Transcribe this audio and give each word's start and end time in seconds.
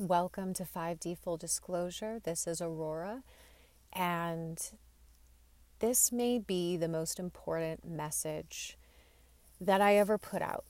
Welcome 0.00 0.54
to 0.54 0.64
5D 0.64 1.18
Full 1.18 1.36
Disclosure. 1.36 2.18
This 2.24 2.46
is 2.46 2.62
Aurora, 2.62 3.22
and 3.92 4.58
this 5.80 6.10
may 6.10 6.38
be 6.38 6.78
the 6.78 6.88
most 6.88 7.18
important 7.18 7.86
message 7.86 8.78
that 9.60 9.82
I 9.82 9.96
ever 9.96 10.16
put 10.16 10.40
out. 10.40 10.64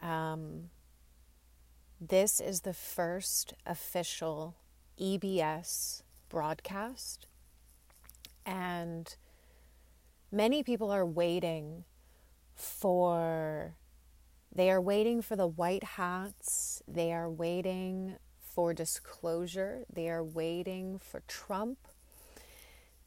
Um, 0.00 0.70
this 2.00 2.40
is 2.40 2.62
the 2.62 2.72
first 2.72 3.52
official 3.66 4.56
EBS 4.98 6.00
broadcast, 6.30 7.26
and 8.46 9.14
many 10.32 10.62
people 10.62 10.90
are 10.90 11.04
waiting 11.04 11.84
for 12.54 13.74
they 14.52 14.70
are 14.70 14.80
waiting 14.80 15.22
for 15.22 15.36
the 15.36 15.46
white 15.46 15.84
hats. 15.84 16.82
They 16.88 17.12
are 17.12 17.30
waiting 17.30 18.16
for 18.40 18.74
disclosure. 18.74 19.84
They 19.92 20.08
are 20.10 20.24
waiting 20.24 20.98
for 20.98 21.22
Trump. 21.28 21.78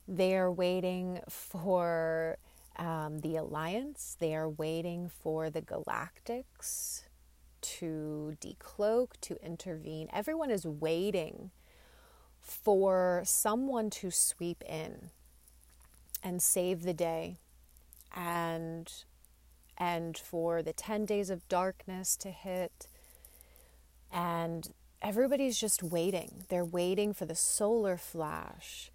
They 0.08 0.36
are 0.36 0.52
waiting 0.52 1.20
for 1.30 2.38
um, 2.78 3.20
the 3.20 3.36
alliance. 3.36 4.16
They 4.20 4.36
are 4.36 4.50
waiting 4.50 5.10
for 5.10 5.50
the 5.50 5.62
galactics 5.62 7.04
to 7.62 8.38
decloak, 8.42 9.12
to 9.22 9.38
intervene. 9.44 10.10
Everyone 10.14 10.50
is 10.50 10.66
waiting 10.66 11.52
for 12.40 13.24
someone 13.26 13.90
to 13.90 14.12
sweep 14.12 14.64
in 14.68 15.10
and 16.22 16.42
save 16.42 16.84
the 16.84 16.94
day 16.94 17.38
and 18.16 18.92
and 19.78 20.18
for 20.18 20.62
the 20.62 20.74
10 20.74 21.06
days 21.06 21.30
of 21.30 21.48
darkness 21.48 22.16
to 22.18 22.30
hit. 22.30 22.88
And 24.12 24.72
everybody's 25.02 25.60
just 25.60 25.84
waiting. 25.84 26.46
They're 26.50 26.66
waiting 26.66 27.14
for 27.14 27.26
the 27.26 27.36
solar 27.36 27.98
flash. 27.98 28.92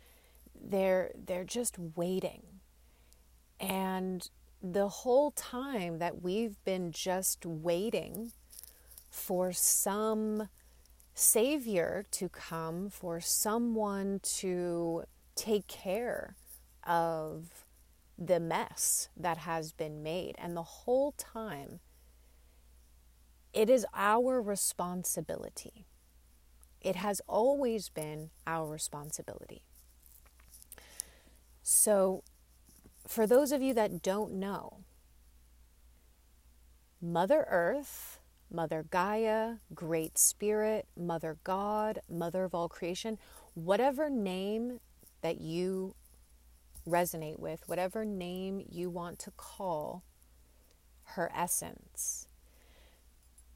They're 0.61 1.13
they're 1.17 1.45
just 1.45 1.79
waiting. 1.97 2.43
And 3.61 4.29
the 4.63 4.89
whole 4.89 5.31
time 5.33 5.99
that 5.99 6.23
we've 6.23 6.63
been 6.65 6.91
just 6.91 7.47
waiting 7.47 8.33
for 9.11 9.53
some 9.53 10.49
savior 11.15 12.05
to 12.13 12.29
come, 12.29 12.89
for 12.91 13.21
someone 13.21 14.21
to 14.23 15.05
take 15.35 15.67
care 15.67 16.35
of 16.87 17.65
the 18.19 18.41
mess 18.41 19.09
that 19.17 19.39
has 19.39 19.73
been 19.73 20.03
made. 20.03 20.35
And 20.39 20.57
the 20.57 20.63
whole 20.63 21.13
time, 21.13 21.81
it 23.53 23.71
is 23.71 23.87
our 23.95 24.43
responsibility. 24.43 25.87
It 26.81 26.97
has 26.97 27.21
always 27.27 27.89
been 27.89 28.31
our 28.47 28.67
responsibility. 28.67 29.63
So, 31.63 32.23
for 33.07 33.27
those 33.27 33.53
of 33.53 33.63
you 33.63 33.75
that 33.75 34.03
don't 34.03 34.35
know, 34.35 34.85
Mother 37.01 37.47
Earth, 37.49 38.19
Mother 38.51 38.85
Gaia, 38.91 39.57
Great 39.75 40.19
Spirit, 40.19 40.87
Mother 40.97 41.39
God, 41.45 42.01
Mother 42.09 42.45
of 42.45 42.55
all 42.55 42.69
creation, 42.69 43.19
whatever 43.55 44.09
name 44.09 44.81
that 45.21 45.41
you 45.41 45.95
resonate 46.89 47.39
with, 47.39 47.69
whatever 47.69 48.05
name 48.05 48.65
you 48.69 48.91
want 48.91 49.19
to 49.21 49.31
call 49.33 50.03
her 51.15 51.31
essence. 51.35 52.27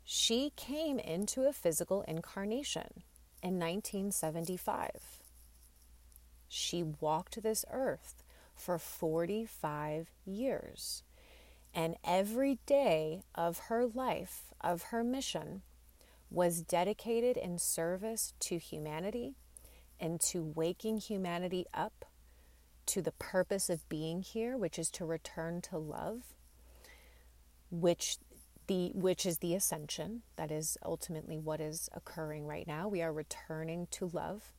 She 0.05 0.53
came 0.57 0.99
into 0.99 1.45
a 1.45 1.53
physical 1.53 2.03
incarnation 2.03 3.03
in 3.43 3.59
1975. 3.59 4.91
She 6.49 6.83
walked 6.83 7.43
this 7.43 7.65
earth 7.71 8.23
for 8.55 8.79
45 8.79 10.11
years. 10.25 11.03
And 11.75 11.97
every 12.05 12.59
day 12.67 13.23
of 13.35 13.59
her 13.69 13.87
life, 13.87 14.53
of 14.61 14.83
her 14.85 15.03
mission, 15.03 15.63
was 16.31 16.63
dedicated 16.63 17.37
in 17.37 17.59
service 17.59 18.35
to 18.41 18.59
humanity 18.59 19.37
and 19.99 20.21
to 20.21 20.43
waking 20.43 20.99
humanity 20.99 21.67
up 21.73 22.05
to 22.87 23.03
the 23.03 23.13
purpose 23.13 23.71
of 23.71 23.89
being 23.89 24.23
here, 24.23 24.57
which 24.57 24.79
is 24.79 24.91
to 24.93 25.05
return 25.05 25.61
to 25.63 25.79
love, 25.79 26.35
which 27.71 28.19
the 28.67 28.93
which 28.95 29.27
is 29.27 29.39
the 29.39 29.55
ascension. 29.55 30.23
That 30.37 30.51
is 30.51 30.79
ultimately 30.85 31.39
what 31.39 31.61
is 31.61 31.89
occurring 31.93 32.47
right 32.47 32.67
now. 32.67 32.89
We 32.89 33.03
are 33.03 33.13
returning 33.13 33.89
to 33.93 34.11
love. 34.13 34.53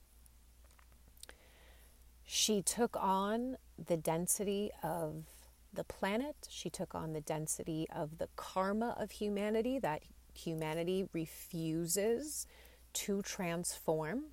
She 2.25 2.61
took 2.61 2.95
on 2.97 3.57
the 3.83 3.97
density 3.97 4.71
of 4.81 5.25
the 5.73 5.83
planet. 5.83 6.47
She 6.49 6.69
took 6.69 6.95
on 6.95 7.13
the 7.13 7.21
density 7.21 7.87
of 7.93 8.17
the 8.17 8.29
karma 8.35 8.95
of 8.99 9.11
humanity 9.11 9.79
that 9.79 10.03
humanity 10.33 11.07
refuses 11.13 12.47
to 12.93 13.21
transform 13.21 14.25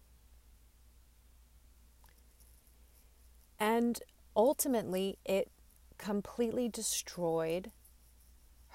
And 3.61 4.01
ultimately, 4.35 5.19
it 5.25 5.51
completely 5.99 6.69
destroyed 6.69 7.71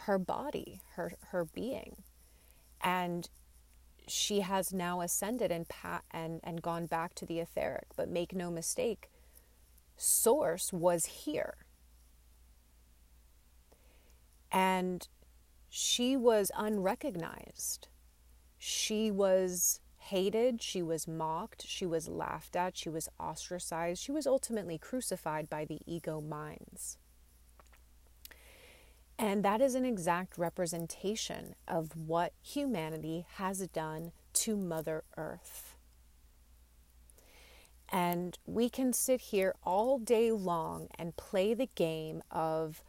her 0.06 0.20
body, 0.20 0.82
her, 0.94 1.14
her 1.30 1.44
being. 1.44 2.04
And 2.82 3.28
she 4.08 4.42
has 4.42 4.72
now 4.72 5.02
ascended 5.02 5.52
and, 5.52 5.68
pa- 5.68 6.04
and, 6.12 6.40
and 6.44 6.62
gone 6.62 6.86
back 6.86 7.16
to 7.16 7.26
the 7.26 7.40
etheric. 7.40 7.88
But 7.96 8.10
make 8.10 8.36
no 8.36 8.52
mistake, 8.52 9.10
Source 9.98 10.72
was 10.72 11.06
here. 11.06 11.56
And 14.52 15.08
she 15.68 16.16
was 16.16 16.52
unrecognized. 16.56 17.88
She 18.58 19.10
was 19.10 19.80
hated, 20.06 20.62
she 20.62 20.84
was 20.84 21.08
mocked, 21.08 21.66
she 21.68 21.86
was 21.86 22.08
laughed 22.08 22.56
at, 22.56 22.78
she 22.78 22.90
was 22.90 23.10
ostracized, 23.20 24.02
she 24.02 24.12
was 24.12 24.28
ultimately 24.28 24.78
crucified 24.78 25.50
by 25.50 25.66
the 25.66 25.80
ego 25.86 26.22
minds. 26.22 26.98
And 29.18 29.44
that 29.44 29.62
is 29.62 29.76
an 29.76 29.86
exact 29.86 30.38
representation 30.38 31.56
of 31.68 31.96
what 31.96 32.34
humanity 32.42 33.26
has 33.36 33.68
done 33.68 34.12
to 34.34 34.56
Mother 34.56 35.04
Earth. 35.18 35.76
And 37.90 38.38
we 38.46 38.70
can 38.70 38.94
sit 38.94 39.22
here 39.22 39.56
all 39.64 39.98
day 39.98 40.32
long 40.32 40.90
and 41.00 41.16
play 41.16 41.54
the 41.54 41.70
game 41.76 42.22
of 42.30 42.84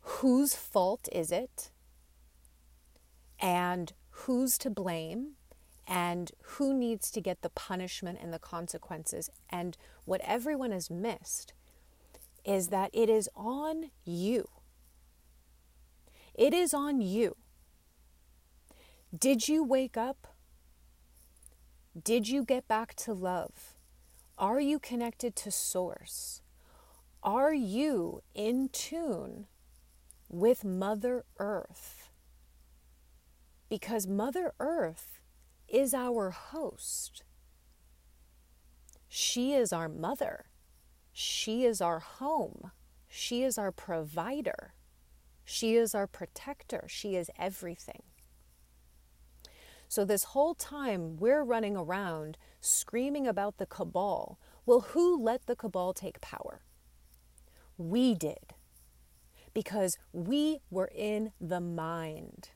whose 0.00 0.54
fault 0.54 1.08
is 1.10 1.32
it 1.32 1.70
and 3.40 3.92
who's 4.10 4.58
to 4.58 4.70
blame 4.70 5.32
and 5.86 6.32
who 6.42 6.72
needs 6.72 7.10
to 7.10 7.20
get 7.20 7.42
the 7.42 7.50
punishment 7.50 8.18
and 8.20 8.32
the 8.32 8.38
consequences. 8.38 9.30
And 9.50 9.76
what 10.04 10.20
everyone 10.24 10.72
has 10.72 10.90
missed 10.90 11.52
is 12.44 12.68
that 12.68 12.90
it 12.92 13.08
is 13.08 13.28
on 13.34 13.90
you. 14.04 14.48
It 16.34 16.52
is 16.52 16.74
on 16.74 17.00
you. 17.00 17.36
Did 19.16 19.48
you 19.48 19.62
wake 19.62 19.96
up? 19.96 20.26
Did 22.02 22.28
you 22.28 22.44
get 22.44 22.66
back 22.66 22.94
to 22.96 23.12
love? 23.12 23.74
Are 24.36 24.60
you 24.60 24.80
connected 24.80 25.36
to 25.36 25.50
Source? 25.52 26.42
Are 27.22 27.54
you 27.54 28.22
in 28.34 28.68
tune 28.70 29.46
with 30.28 30.64
Mother 30.64 31.24
Earth? 31.38 32.10
Because 33.68 34.08
Mother 34.08 34.52
Earth 34.58 35.13
is 35.68 35.94
our 35.94 36.30
host. 36.30 37.24
She 39.08 39.52
is 39.52 39.72
our 39.72 39.88
mother. 39.88 40.46
She 41.12 41.64
is 41.64 41.80
our 41.80 42.00
home. 42.00 42.72
She 43.08 43.42
is 43.42 43.58
our 43.58 43.70
provider. 43.70 44.74
She 45.44 45.76
is 45.76 45.94
our 45.94 46.06
protector. 46.06 46.86
She 46.88 47.14
is 47.14 47.30
everything. 47.38 48.02
So, 49.88 50.04
this 50.04 50.24
whole 50.24 50.54
time 50.54 51.16
we're 51.18 51.44
running 51.44 51.76
around 51.76 52.36
screaming 52.60 53.28
about 53.28 53.58
the 53.58 53.66
cabal. 53.66 54.40
Well, 54.66 54.80
who 54.80 55.22
let 55.22 55.46
the 55.46 55.54
cabal 55.54 55.92
take 55.92 56.20
power? 56.20 56.62
We 57.76 58.14
did. 58.14 58.54
Because 59.52 59.98
we 60.12 60.58
were 60.70 60.90
in 60.92 61.32
the 61.40 61.60
mind. 61.60 62.50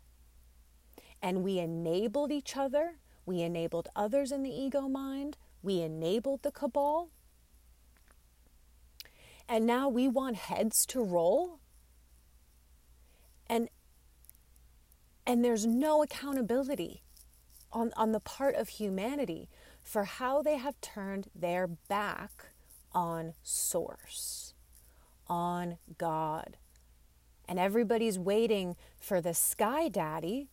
And 1.21 1.43
we 1.43 1.59
enabled 1.59 2.31
each 2.31 2.57
other 2.57 2.97
we 3.29 3.43
enabled 3.43 3.91
others 3.95 4.33
in 4.33 4.43
the 4.43 4.51
ego 4.51 4.89
mind. 4.89 5.37
We 5.61 5.83
enabled 5.83 6.43
the 6.43 6.51
cabal. 6.51 7.11
And 9.47 9.67
now 9.67 9.91
we 9.91 10.09
want 10.09 10.37
heads 10.37 10.87
to 10.87 11.05
roll. 11.05 11.61
And 13.47 13.69
and 15.27 15.45
there's 15.45 15.67
no 15.67 16.03
accountability. 16.03 17.03
on, 17.71 17.93
on 17.99 18.13
the 18.13 18.21
part 18.21 18.55
of 18.55 18.71
humanity 18.71 19.51
for 19.83 20.05
how 20.05 20.41
they 20.41 20.57
have 20.57 20.81
turned 20.81 21.29
their 21.35 21.67
back 21.67 22.47
on 22.95 23.35
Source, 23.43 24.55
on 25.27 25.77
God. 25.99 26.57
And 27.47 27.59
everybody's 27.59 28.19
waiting 28.19 28.75
for 28.99 29.21
the 29.21 29.35
Sky 29.35 29.89
Daddy 29.89 30.49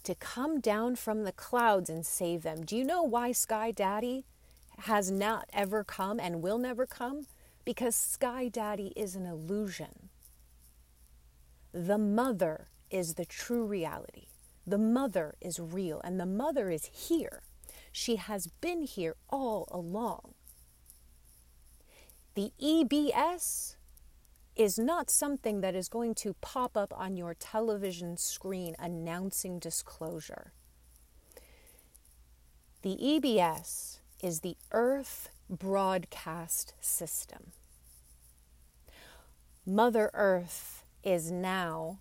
to 0.00 0.14
come 0.14 0.60
down 0.60 0.96
from 0.96 1.24
the 1.24 1.32
clouds 1.32 1.90
and 1.90 2.04
save 2.04 2.42
them. 2.42 2.64
Do 2.64 2.76
you 2.76 2.84
know 2.84 3.02
why 3.02 3.32
Sky 3.32 3.70
Daddy 3.70 4.24
has 4.80 5.10
not 5.10 5.48
ever 5.52 5.84
come 5.84 6.18
and 6.18 6.42
will 6.42 6.58
never 6.58 6.86
come? 6.86 7.26
Because 7.64 7.94
Sky 7.94 8.48
Daddy 8.48 8.92
is 8.96 9.14
an 9.14 9.26
illusion. 9.26 10.08
The 11.72 11.98
mother 11.98 12.68
is 12.90 13.14
the 13.14 13.24
true 13.24 13.64
reality. 13.64 14.26
The 14.66 14.78
mother 14.78 15.34
is 15.40 15.60
real, 15.60 16.00
and 16.02 16.18
the 16.18 16.26
mother 16.26 16.70
is 16.70 16.86
here. 16.86 17.42
She 17.92 18.16
has 18.16 18.46
been 18.46 18.82
here 18.82 19.16
all 19.28 19.68
along. 19.70 20.34
The 22.34 22.52
EBS 22.62 23.76
is 24.60 24.78
not 24.78 25.08
something 25.08 25.62
that 25.62 25.74
is 25.74 25.88
going 25.88 26.14
to 26.14 26.34
pop 26.42 26.76
up 26.76 26.92
on 26.94 27.16
your 27.16 27.32
television 27.32 28.18
screen 28.18 28.76
announcing 28.78 29.58
disclosure. 29.58 30.52
The 32.82 32.98
EBS 33.02 34.00
is 34.22 34.40
the 34.40 34.58
Earth 34.70 35.30
Broadcast 35.48 36.74
System. 36.78 37.52
Mother 39.64 40.10
Earth 40.12 40.84
is 41.02 41.30
now 41.30 42.00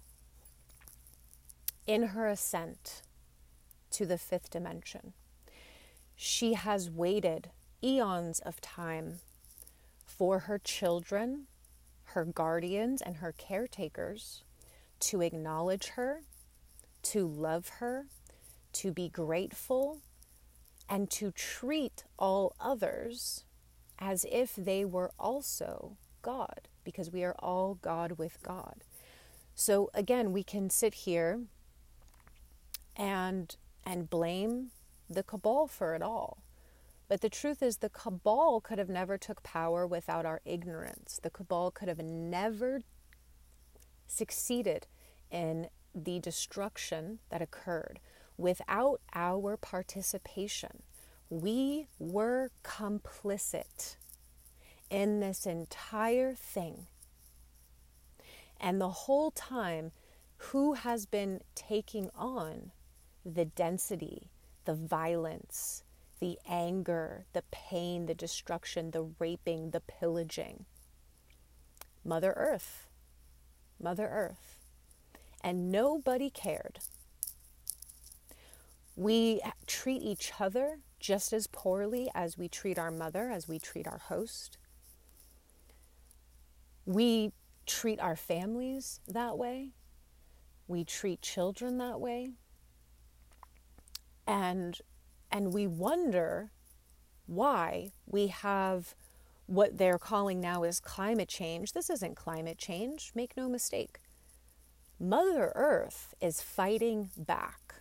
in 1.88 2.08
her 2.08 2.28
ascent 2.28 3.04
to 3.92 4.06
the 4.06 4.18
fifth 4.18 4.50
dimension. 4.50 5.14
She 6.18 6.56
has 6.56 6.90
waited 6.90 7.52
eons 7.82 8.42
of 8.42 8.60
time 8.60 9.20
for 10.06 10.40
her 10.40 10.60
children, 10.60 11.48
her 12.14 12.26
guardians, 12.26 13.02
and 13.02 13.18
her 13.18 13.32
caretakers 13.32 14.44
to 15.00 15.22
acknowledge 15.22 15.88
her, 15.90 16.22
to 17.04 17.28
love 17.28 17.70
her, 17.80 18.08
to 18.74 18.92
be 18.92 19.10
grateful, 19.10 20.02
and 20.90 21.10
to 21.12 21.32
treat 21.32 22.04
all 22.18 22.56
others 22.60 23.46
as 24.00 24.26
if 24.32 24.56
they 24.56 24.84
were 24.86 25.12
also 25.20 25.98
God, 26.22 26.68
because 26.84 27.12
we 27.12 27.24
are 27.24 27.36
all 27.40 27.76
God 27.76 28.14
with 28.14 28.42
God. 28.42 28.84
So 29.56 29.90
again, 29.94 30.32
we 30.32 30.44
can 30.44 30.70
sit 30.70 30.94
here 30.94 31.42
and 32.96 33.56
and 33.86 34.10
blame 34.10 34.72
the 35.10 35.24
cabal 35.24 35.68
for 35.68 35.96
it 35.96 36.02
all. 36.02 36.44
But 37.10 37.22
the 37.22 37.30
truth 37.30 37.64
is, 37.64 37.78
the 37.78 37.90
cabal 37.90 38.62
could 38.62 38.78
have 38.78 38.88
never 38.88 39.18
took 39.18 39.42
power 39.42 39.86
without 39.86 40.26
our 40.28 40.42
ignorance. 40.46 41.20
The 41.22 41.32
cabal 41.32 41.72
could 41.72 41.90
have 41.90 42.00
never 42.00 42.82
succeeded 44.08 44.86
in 45.32 45.70
the 45.96 46.20
destruction 46.20 47.20
that 47.30 47.42
occurred 47.42 48.00
without 48.38 49.02
our 49.14 49.58
participation. 49.58 50.84
We 51.32 51.88
were 51.98 52.52
complicit 52.64 53.98
in 54.92 55.20
this 55.20 55.48
entire 55.48 56.36
thing. 56.36 56.86
And 58.62 58.80
the 58.80 58.90
whole 58.90 59.32
time, 59.32 59.92
who 60.38 60.74
has 60.74 61.08
been 61.08 61.42
taking 61.56 62.12
on 62.16 62.72
the 63.26 63.46
density, 63.46 64.30
the 64.66 64.76
violence, 64.76 65.84
the 66.20 66.38
anger, 66.48 67.26
the 67.34 67.44
pain, 67.52 68.06
the 68.06 68.14
destruction, 68.14 68.92
the 68.92 69.10
raping, 69.20 69.72
the 69.72 69.80
pillaging. 69.80 70.66
Mother 72.04 72.34
Earth. 72.36 72.88
Mother 73.82 74.08
Earth. 74.08 74.58
And 75.42 75.72
nobody 75.72 76.30
cared. 76.30 76.80
We 78.96 79.40
treat 79.66 80.02
each 80.02 80.34
other 80.40 80.80
just 81.00 81.32
as 81.32 81.48
poorly 81.48 82.10
as 82.14 82.38
we 82.38 82.50
treat 82.50 82.78
our 82.78 82.92
mother, 82.92 83.32
as 83.32 83.48
we 83.48 83.58
treat 83.58 83.88
our 83.88 84.00
host. 84.00 84.58
We 86.86 87.32
treat 87.66 88.00
our 88.02 88.18
families 88.18 89.00
that 89.08 89.38
way. 89.38 89.72
We 90.68 90.84
treat 90.84 91.22
children 91.22 91.78
that 91.78 92.02
way. 92.02 92.32
And 94.28 94.80
and 95.32 95.54
we 95.54 95.68
wonder 95.68 96.52
why 97.26 97.92
we 98.06 98.28
have 98.28 98.96
what 99.46 99.78
they're 99.78 99.98
calling 99.98 100.40
now 100.40 100.64
is 100.64 100.80
climate 100.80 101.28
change. 101.28 101.74
This 101.74 101.90
isn't 101.90 102.16
climate 102.16 102.58
change, 102.58 103.12
make 103.16 103.36
no 103.36 103.50
mistake. 103.50 104.00
Mother 105.00 105.52
Earth 105.56 106.14
is 106.22 106.42
fighting 106.42 107.10
back. 107.18 107.76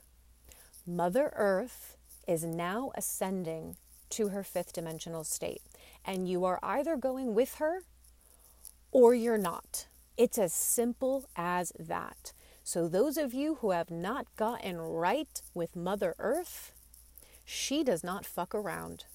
Mother 0.87 1.33
Earth 1.37 1.97
is 2.27 2.45
now 2.45 2.93
ascending 2.95 3.77
to 4.11 4.29
her 4.29 4.43
fifth 4.43 4.73
dimensional 4.73 5.25
state. 5.25 5.63
And 6.05 6.29
you 6.29 6.45
are 6.45 6.59
either 6.63 6.97
going 6.97 7.35
with 7.35 7.57
her 7.57 7.83
or 8.91 9.15
you're 9.15 9.39
not. 9.39 9.87
It's 10.17 10.39
as 10.39 10.53
simple 10.53 11.29
as 11.37 11.73
that. 11.79 12.33
So, 12.65 12.87
those 12.87 13.17
of 13.17 13.33
you 13.33 13.57
who 13.57 13.71
have 13.71 13.91
not 13.91 14.27
gotten 14.37 14.79
right 14.79 15.41
with 15.55 15.75
Mother 15.75 16.15
Earth, 16.19 16.73
she 17.51 17.83
does 17.83 18.05
not 18.05 18.27
fuck 18.27 18.55
around. 18.55 19.07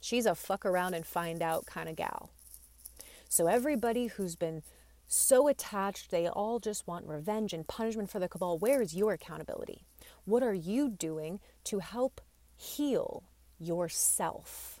She's 0.00 0.24
a 0.24 0.34
fuck 0.34 0.64
around 0.64 0.94
and 0.94 1.04
find 1.04 1.42
out 1.42 1.66
kind 1.66 1.90
of 1.90 1.96
gal. 1.96 2.30
So 3.28 3.48
everybody 3.48 4.06
who's 4.06 4.34
been 4.34 4.62
so 5.06 5.46
attached, 5.46 6.10
they 6.10 6.26
all 6.26 6.58
just 6.58 6.86
want 6.86 7.06
revenge 7.06 7.52
and 7.52 7.68
punishment 7.68 8.10
for 8.10 8.18
the 8.18 8.30
cabal. 8.30 8.58
Where 8.58 8.80
is 8.80 8.94
your 8.94 9.12
accountability? 9.12 9.84
What 10.24 10.42
are 10.42 10.54
you 10.54 10.88
doing 10.88 11.38
to 11.64 11.80
help 11.80 12.22
heal 12.56 13.24
yourself? 13.58 14.80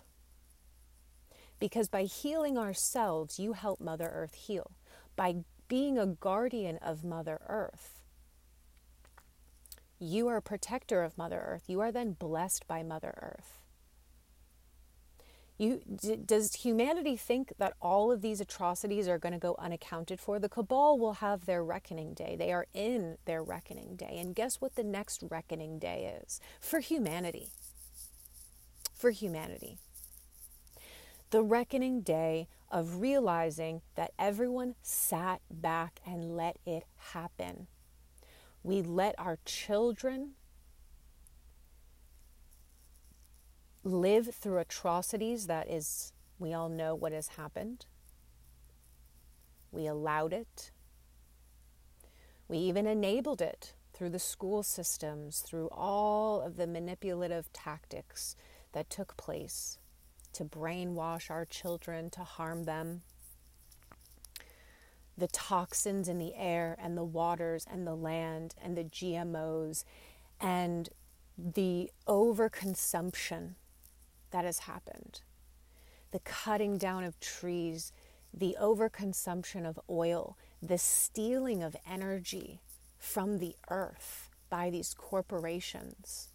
Because 1.60 1.88
by 1.88 2.04
healing 2.04 2.56
ourselves, 2.56 3.38
you 3.38 3.52
help 3.52 3.78
Mother 3.78 4.10
Earth 4.10 4.34
heal. 4.34 4.70
By 5.16 5.44
being 5.68 5.98
a 5.98 6.06
guardian 6.06 6.78
of 6.78 7.04
Mother 7.04 7.42
Earth, 7.46 8.00
you 10.04 10.28
are 10.28 10.36
a 10.36 10.42
protector 10.42 11.02
of 11.02 11.18
Mother 11.18 11.42
Earth. 11.44 11.64
You 11.66 11.80
are 11.80 11.90
then 11.90 12.12
blessed 12.12 12.66
by 12.66 12.82
Mother 12.82 13.14
Earth. 13.20 13.60
You, 15.56 15.82
d- 15.86 16.16
does 16.16 16.52
humanity 16.54 17.16
think 17.16 17.52
that 17.58 17.74
all 17.80 18.10
of 18.10 18.20
these 18.20 18.40
atrocities 18.40 19.06
are 19.06 19.18
going 19.18 19.32
to 19.32 19.38
go 19.38 19.54
unaccounted 19.58 20.20
for? 20.20 20.38
The 20.38 20.48
cabal 20.48 20.98
will 20.98 21.14
have 21.14 21.46
their 21.46 21.62
reckoning 21.62 22.12
day. 22.12 22.34
They 22.36 22.52
are 22.52 22.66
in 22.74 23.18
their 23.24 23.42
reckoning 23.42 23.94
day. 23.94 24.18
And 24.18 24.34
guess 24.34 24.60
what 24.60 24.74
the 24.74 24.82
next 24.82 25.22
reckoning 25.30 25.78
day 25.78 26.18
is? 26.22 26.40
For 26.60 26.80
humanity. 26.80 27.50
For 28.92 29.10
humanity. 29.10 29.78
The 31.30 31.42
reckoning 31.42 32.00
day 32.00 32.48
of 32.70 33.00
realizing 33.00 33.82
that 33.94 34.12
everyone 34.18 34.74
sat 34.82 35.40
back 35.48 36.00
and 36.04 36.36
let 36.36 36.58
it 36.66 36.84
happen. 37.12 37.68
We 38.64 38.80
let 38.80 39.14
our 39.18 39.38
children 39.44 40.32
live 43.84 44.34
through 44.34 44.58
atrocities 44.58 45.46
that 45.46 45.70
is, 45.70 46.14
we 46.38 46.54
all 46.54 46.70
know 46.70 46.94
what 46.94 47.12
has 47.12 47.28
happened. 47.28 47.84
We 49.70 49.86
allowed 49.86 50.32
it. 50.32 50.70
We 52.48 52.56
even 52.56 52.86
enabled 52.86 53.42
it 53.42 53.74
through 53.92 54.10
the 54.10 54.18
school 54.18 54.62
systems, 54.62 55.40
through 55.40 55.68
all 55.70 56.40
of 56.40 56.56
the 56.56 56.66
manipulative 56.66 57.52
tactics 57.52 58.34
that 58.72 58.88
took 58.88 59.16
place 59.18 59.78
to 60.32 60.44
brainwash 60.44 61.30
our 61.30 61.44
children, 61.44 62.08
to 62.10 62.24
harm 62.24 62.64
them 62.64 63.02
the 65.16 65.28
toxins 65.28 66.08
in 66.08 66.18
the 66.18 66.34
air 66.34 66.76
and 66.80 66.96
the 66.96 67.04
waters 67.04 67.66
and 67.70 67.86
the 67.86 67.94
land 67.94 68.54
and 68.62 68.76
the 68.76 68.84
GMOs 68.84 69.84
and 70.40 70.88
the 71.38 71.90
overconsumption 72.06 73.54
that 74.30 74.44
has 74.44 74.60
happened, 74.60 75.20
the 76.10 76.18
cutting 76.20 76.78
down 76.78 77.04
of 77.04 77.18
trees, 77.20 77.92
the 78.32 78.56
overconsumption 78.60 79.64
of 79.64 79.78
oil, 79.88 80.36
the 80.60 80.78
stealing 80.78 81.62
of 81.62 81.76
energy 81.88 82.60
from 82.98 83.38
the 83.38 83.54
earth 83.70 84.30
by 84.50 84.70
these 84.70 84.94
corporations, 84.94 86.28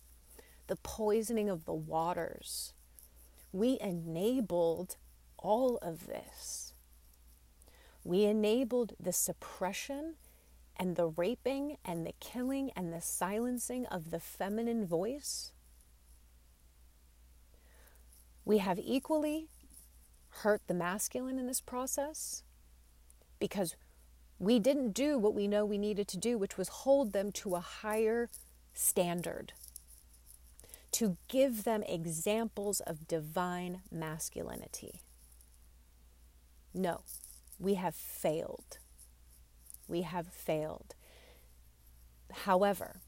the 0.67 0.77
poisoning 0.77 1.49
of 1.49 1.65
the 1.65 1.73
waters. 1.73 2.73
We 3.51 3.77
enabled 3.81 4.97
all 5.37 5.77
of 5.81 6.07
this 6.07 6.68
we 8.03 8.23
enabled 8.23 8.93
the 8.99 9.13
suppression 9.13 10.15
and 10.75 10.95
the 10.95 11.07
raping 11.07 11.77
and 11.83 12.05
the 12.05 12.13
killing 12.19 12.71
and 12.75 12.93
the 12.93 13.01
silencing 13.01 13.85
of 13.87 14.11
the 14.11 14.19
feminine 14.19 14.85
voice 14.85 15.51
We 18.49 18.57
have 18.57 18.79
equally 18.79 19.47
hurt 20.41 20.63
the 20.65 20.73
masculine 20.73 21.37
in 21.37 21.45
this 21.45 21.61
process 21.61 22.41
because 23.39 23.75
we 24.39 24.57
didn't 24.57 24.93
do 24.93 25.19
what 25.19 25.35
we 25.35 25.47
know 25.47 25.65
we 25.65 25.77
needed 25.77 26.07
to 26.07 26.17
do, 26.17 26.35
which 26.35 26.57
was 26.57 26.69
hold 26.69 27.13
them 27.13 27.31
to 27.33 27.53
a 27.53 27.59
higher 27.59 28.27
standard, 28.73 29.53
to 30.93 31.17
give 31.27 31.63
them 31.63 31.83
examples 31.83 32.79
of 32.79 33.07
divine 33.07 33.81
masculinity. 33.91 35.01
No, 36.73 37.01
we 37.59 37.75
have 37.75 37.95
failed. 37.95 38.79
We 39.87 40.03
have 40.03 40.27
failed. 40.27 40.95
However, 42.31 43.01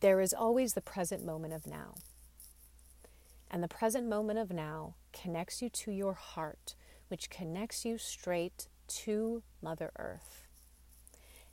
there 0.00 0.20
is 0.20 0.32
always 0.32 0.74
the 0.74 0.80
present 0.80 1.24
moment 1.24 1.52
of 1.52 1.66
now. 1.66 1.94
And 3.50 3.62
the 3.62 3.68
present 3.68 4.06
moment 4.06 4.38
of 4.38 4.52
now 4.52 4.94
connects 5.12 5.60
you 5.60 5.68
to 5.70 5.90
your 5.90 6.14
heart, 6.14 6.74
which 7.08 7.30
connects 7.30 7.84
you 7.84 7.98
straight 7.98 8.68
to 8.88 9.42
Mother 9.60 9.90
Earth. 9.98 10.46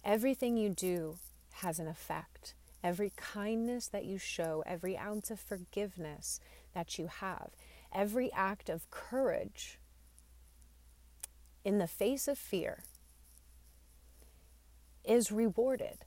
Everything 0.03 0.57
you 0.57 0.69
do 0.69 1.17
has 1.61 1.79
an 1.79 1.87
effect. 1.87 2.53
Every 2.83 3.11
kindness 3.15 3.87
that 3.87 4.05
you 4.05 4.19
show, 4.19 4.63
every 4.67 4.95
ounce 4.95 5.31
of 5.31 5.39
forgiveness 5.39 6.39
that 6.75 6.99
you 6.99 7.07
have, 7.07 7.49
every 7.91 8.31
act 8.33 8.69
of 8.69 8.91
courage 8.91 9.79
in 11.65 11.79
the 11.79 11.87
face 11.87 12.27
of 12.27 12.37
fear 12.37 12.83
is 15.03 15.31
rewarded. 15.31 16.05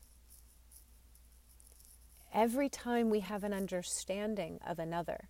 Every 2.33 2.69
time 2.69 3.11
we 3.11 3.21
have 3.21 3.43
an 3.43 3.53
understanding 3.53 4.61
of 4.65 4.79
another, 4.79 5.29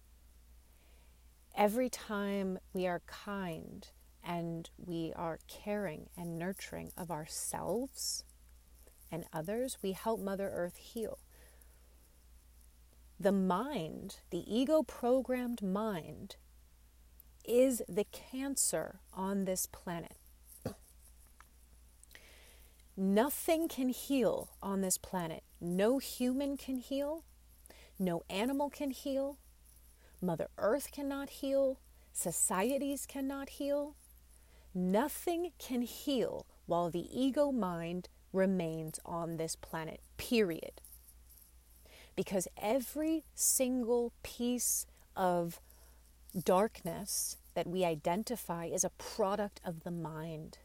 every 1.56 1.88
time 1.88 2.58
we 2.74 2.86
are 2.86 3.02
kind 3.06 3.88
and 4.22 4.68
we 4.76 5.12
are 5.16 5.38
caring 5.48 6.10
and 6.16 6.38
nurturing 6.38 6.92
of 6.96 7.10
ourselves 7.10 8.24
and 9.10 9.24
others, 9.32 9.78
we 9.82 9.92
help 9.92 10.20
Mother 10.20 10.50
Earth 10.54 10.76
heal. 10.76 11.18
The 13.18 13.32
mind, 13.32 14.16
the 14.30 14.44
ego 14.46 14.82
programmed 14.82 15.62
mind, 15.62 16.36
is 17.48 17.82
the 17.88 18.04
cancer 18.04 19.00
on 19.12 19.44
this 19.44 19.66
planet. 19.66 20.16
Nothing 22.96 23.68
can 23.68 23.88
heal 23.90 24.50
on 24.62 24.80
this 24.80 24.98
planet. 24.98 25.44
No 25.60 25.98
human 25.98 26.56
can 26.56 26.78
heal. 26.78 27.24
No 27.98 28.22
animal 28.28 28.70
can 28.70 28.90
heal. 28.90 29.38
Mother 30.20 30.48
Earth 30.58 30.90
cannot 30.90 31.30
heal. 31.30 31.78
Societies 32.12 33.06
cannot 33.06 33.50
heal. 33.50 33.94
Nothing 34.74 35.52
can 35.58 35.82
heal 35.82 36.46
while 36.66 36.90
the 36.90 37.06
ego 37.12 37.52
mind 37.52 38.08
remains 38.32 38.98
on 39.06 39.36
this 39.36 39.54
planet, 39.56 40.00
period. 40.16 40.80
Because 42.16 42.48
every 42.60 43.24
single 43.34 44.12
piece 44.24 44.86
of 45.16 45.60
darkness 46.44 47.36
that 47.54 47.66
we 47.66 47.84
identify 47.84 48.66
is 48.66 48.84
a 48.84 48.90
product 48.90 49.60
of 49.64 49.84
the 49.84 49.90
mind. 49.90 50.58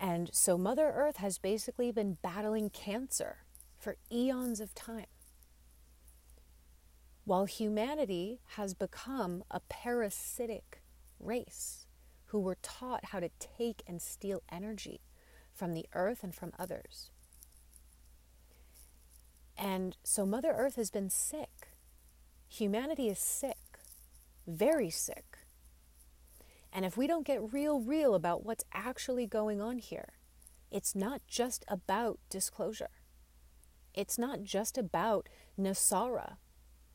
And 0.00 0.30
so 0.32 0.58
Mother 0.58 0.92
Earth 0.94 1.18
has 1.18 1.38
basically 1.38 1.92
been 1.92 2.18
battling 2.22 2.70
cancer 2.70 3.38
for 3.78 3.96
eons 4.10 4.60
of 4.60 4.74
time. 4.74 5.06
While 7.24 7.44
humanity 7.44 8.40
has 8.56 8.74
become 8.74 9.44
a 9.50 9.60
parasitic 9.60 10.82
race 11.20 11.86
who 12.26 12.40
were 12.40 12.58
taught 12.62 13.06
how 13.06 13.20
to 13.20 13.30
take 13.38 13.82
and 13.86 14.02
steal 14.02 14.42
energy 14.50 15.02
from 15.54 15.74
the 15.74 15.86
earth 15.94 16.24
and 16.24 16.34
from 16.34 16.52
others. 16.58 17.10
And 19.56 19.96
so 20.02 20.26
Mother 20.26 20.52
Earth 20.56 20.76
has 20.76 20.90
been 20.90 21.10
sick. 21.10 21.68
Humanity 22.48 23.08
is 23.08 23.18
sick, 23.18 23.58
very 24.52 24.90
sick. 24.90 25.38
And 26.72 26.84
if 26.84 26.96
we 26.96 27.06
don't 27.06 27.26
get 27.26 27.52
real, 27.52 27.80
real 27.80 28.14
about 28.14 28.44
what's 28.44 28.64
actually 28.72 29.26
going 29.26 29.60
on 29.60 29.78
here, 29.78 30.14
it's 30.70 30.94
not 30.94 31.20
just 31.26 31.64
about 31.68 32.18
disclosure. 32.30 32.90
It's 33.94 34.18
not 34.18 34.42
just 34.42 34.78
about 34.78 35.28
NESARA. 35.60 36.36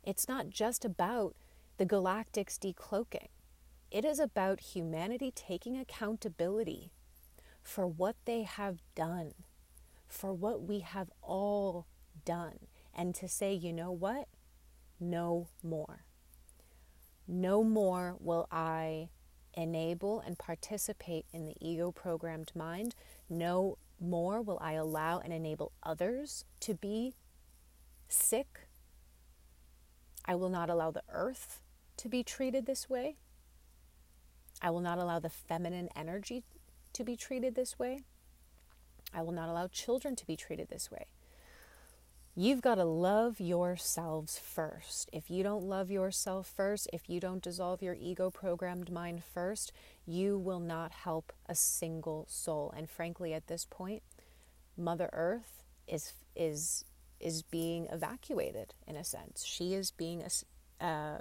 It's 0.04 0.28
not 0.28 0.50
just 0.50 0.84
about 0.84 1.36
the 1.78 1.86
galactics 1.86 2.58
decloaking. 2.58 3.28
It 3.92 4.04
is 4.04 4.20
about 4.20 4.60
humanity 4.60 5.32
taking 5.34 5.78
accountability 5.78 6.92
for 7.62 7.86
what 7.86 8.16
they 8.26 8.44
have 8.44 8.80
done, 8.96 9.34
for 10.08 10.34
what 10.34 10.64
we 10.64 10.80
have 10.80 11.12
all 11.22 11.86
done, 12.26 12.60
and 12.96 13.14
to 13.16 13.28
say, 13.28 13.54
you 13.54 13.72
know 13.72 13.92
what? 13.92 14.28
No 15.00 15.50
more. 15.62 16.07
No 17.28 17.64
more 17.64 18.16
will 18.20 18.48
I 18.52 19.10
enable 19.54 20.20
and 20.20 20.38
participate 20.38 21.26
in 21.34 21.46
the 21.46 21.56
ego 21.60 21.92
programmed 21.92 22.52
mind. 22.56 22.96
No 23.30 23.78
more 24.00 24.42
will 24.42 24.60
I 24.62 24.74
allow 24.74 25.20
and 25.20 25.34
enable 25.34 25.72
others 25.84 26.46
to 26.62 26.74
be 26.74 27.16
sick. 28.08 28.68
I 30.26 30.36
will 30.36 30.50
not 30.50 30.70
allow 30.70 30.92
the 30.92 31.04
earth 31.10 31.62
to 31.98 32.08
be 32.08 32.24
treated 32.24 32.66
this 32.66 32.90
way. 32.90 33.18
I 34.62 34.70
will 34.70 34.82
not 34.82 34.98
allow 34.98 35.20
the 35.20 35.30
feminine 35.30 35.90
energy 35.96 36.44
to 36.94 37.04
be 37.04 37.16
treated 37.16 37.56
this 37.56 37.78
way. 37.78 38.02
I 39.14 39.22
will 39.22 39.32
not 39.32 39.50
allow 39.50 39.68
children 39.68 40.16
to 40.16 40.26
be 40.26 40.36
treated 40.36 40.70
this 40.70 40.92
way. 40.92 41.08
You've 42.40 42.62
got 42.62 42.76
to 42.76 42.86
love 42.86 43.40
yourselves 43.40 44.38
first. 44.38 45.10
If 45.12 45.32
you 45.32 45.42
don't 45.42 45.64
love 45.64 45.90
yourself 45.90 46.46
first, 46.46 46.88
if 46.94 47.10
you 47.10 47.20
don't 47.20 47.42
dissolve 47.42 47.82
your 47.82 47.96
ego 48.00 48.30
programmed 48.30 48.92
mind 48.92 49.24
first, 49.24 49.72
you 50.06 50.38
will 50.38 50.60
not 50.60 50.92
help 50.92 51.34
a 51.48 51.56
single 51.56 52.28
soul. 52.30 52.72
And 52.78 52.88
frankly, 52.88 53.34
at 53.34 53.48
this 53.48 53.66
point, 53.66 54.04
Mother 54.78 55.10
Earth 55.14 55.64
is 55.88 56.14
is 56.36 56.86
is 57.20 57.42
being 57.42 57.88
evacuated 57.92 58.76
in 58.86 58.96
a 58.96 59.04
sense. 59.04 59.44
She 59.44 59.74
is 59.74 59.90
being 59.90 60.24
uh, 60.80 61.18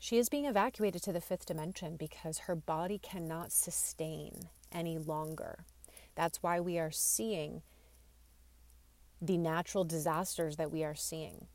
she 0.00 0.18
is 0.18 0.28
being 0.28 0.46
evacuated 0.46 1.04
to 1.04 1.12
the 1.12 1.20
fifth 1.20 1.46
dimension 1.46 1.94
because 1.94 2.38
her 2.38 2.56
body 2.56 2.98
cannot 2.98 3.52
sustain 3.52 4.48
any 4.72 4.98
longer. 4.98 5.66
That's 6.16 6.42
why 6.42 6.58
we 6.58 6.80
are 6.80 6.90
seeing 6.90 7.62
the 9.22 9.38
natural 9.38 9.84
disasters 9.84 10.56
that 10.56 10.72
we 10.72 10.82
are 10.82 10.96
seeing. 10.96 11.46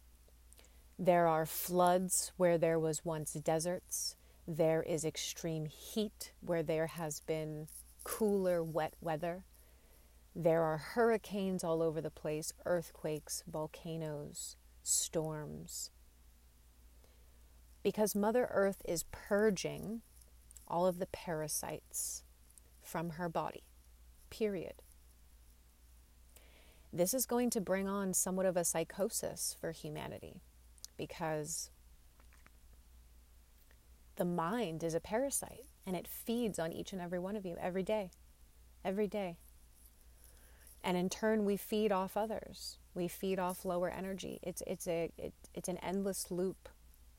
There 0.97 1.27
are 1.27 1.45
floods 1.45 2.31
where 2.37 2.57
there 2.57 2.79
was 2.79 3.03
once 3.03 3.33
deserts. 3.33 4.15
There 4.47 4.81
is 4.81 5.03
extreme 5.03 5.65
heat 5.65 6.31
where 6.39 6.63
there 6.63 6.87
has 6.87 7.19
been 7.19 7.67
cooler, 8.05 8.63
wet 8.63 8.93
weather. 9.01 9.43
There 10.33 10.63
are 10.63 10.77
hurricanes 10.77 11.61
all 11.61 11.83
over 11.83 11.99
the 11.99 12.09
place, 12.09 12.53
earthquakes, 12.65 13.43
volcanoes, 13.45 14.55
storms. 14.81 15.91
Because 17.83 18.15
Mother 18.15 18.47
Earth 18.49 18.81
is 18.85 19.03
purging 19.11 20.03
all 20.69 20.87
of 20.87 20.99
the 20.99 21.07
parasites 21.07 22.23
from 22.81 23.11
her 23.11 23.27
body, 23.27 23.63
period 24.29 24.81
this 26.91 27.13
is 27.13 27.25
going 27.25 27.49
to 27.51 27.61
bring 27.61 27.87
on 27.87 28.13
somewhat 28.13 28.45
of 28.45 28.57
a 28.57 28.63
psychosis 28.63 29.55
for 29.59 29.71
humanity 29.71 30.41
because 30.97 31.69
the 34.15 34.25
mind 34.25 34.83
is 34.83 34.93
a 34.93 34.99
parasite 34.99 35.65
and 35.85 35.95
it 35.95 36.07
feeds 36.07 36.59
on 36.59 36.73
each 36.73 36.91
and 36.91 37.01
every 37.01 37.19
one 37.19 37.35
of 37.35 37.45
you 37.45 37.55
every 37.61 37.83
day. 37.83 38.11
Every 38.83 39.07
day. 39.07 39.37
And 40.83 40.95
in 40.97 41.09
turn, 41.09 41.45
we 41.45 41.57
feed 41.57 41.91
off 41.91 42.15
others. 42.15 42.77
We 42.93 43.07
feed 43.07 43.39
off 43.39 43.65
lower 43.65 43.89
energy. 43.89 44.39
It's, 44.41 44.63
it's, 44.65 44.87
a, 44.87 45.11
it, 45.17 45.33
it's 45.53 45.69
an 45.69 45.77
endless 45.77 46.31
loop 46.31 46.69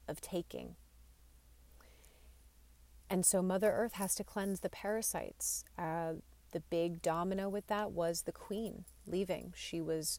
of 0.09 0.21
taking. 0.21 0.77
And 3.11 3.25
so 3.25 3.43
Mother 3.43 3.71
Earth 3.71 3.95
has 3.95 4.15
to 4.17 4.25
cleanse 4.25 4.61
the 4.61 4.69
parasites. 4.69 5.65
Uh, 5.79 6.15
the 6.53 6.61
big 6.61 7.03
domino 7.03 7.49
with 7.49 7.67
that 7.67 7.93
was 7.93 8.23
the 8.23 8.33
queen 8.33 8.85
leaving. 9.07 9.53
She 9.57 9.81
was 9.81 10.19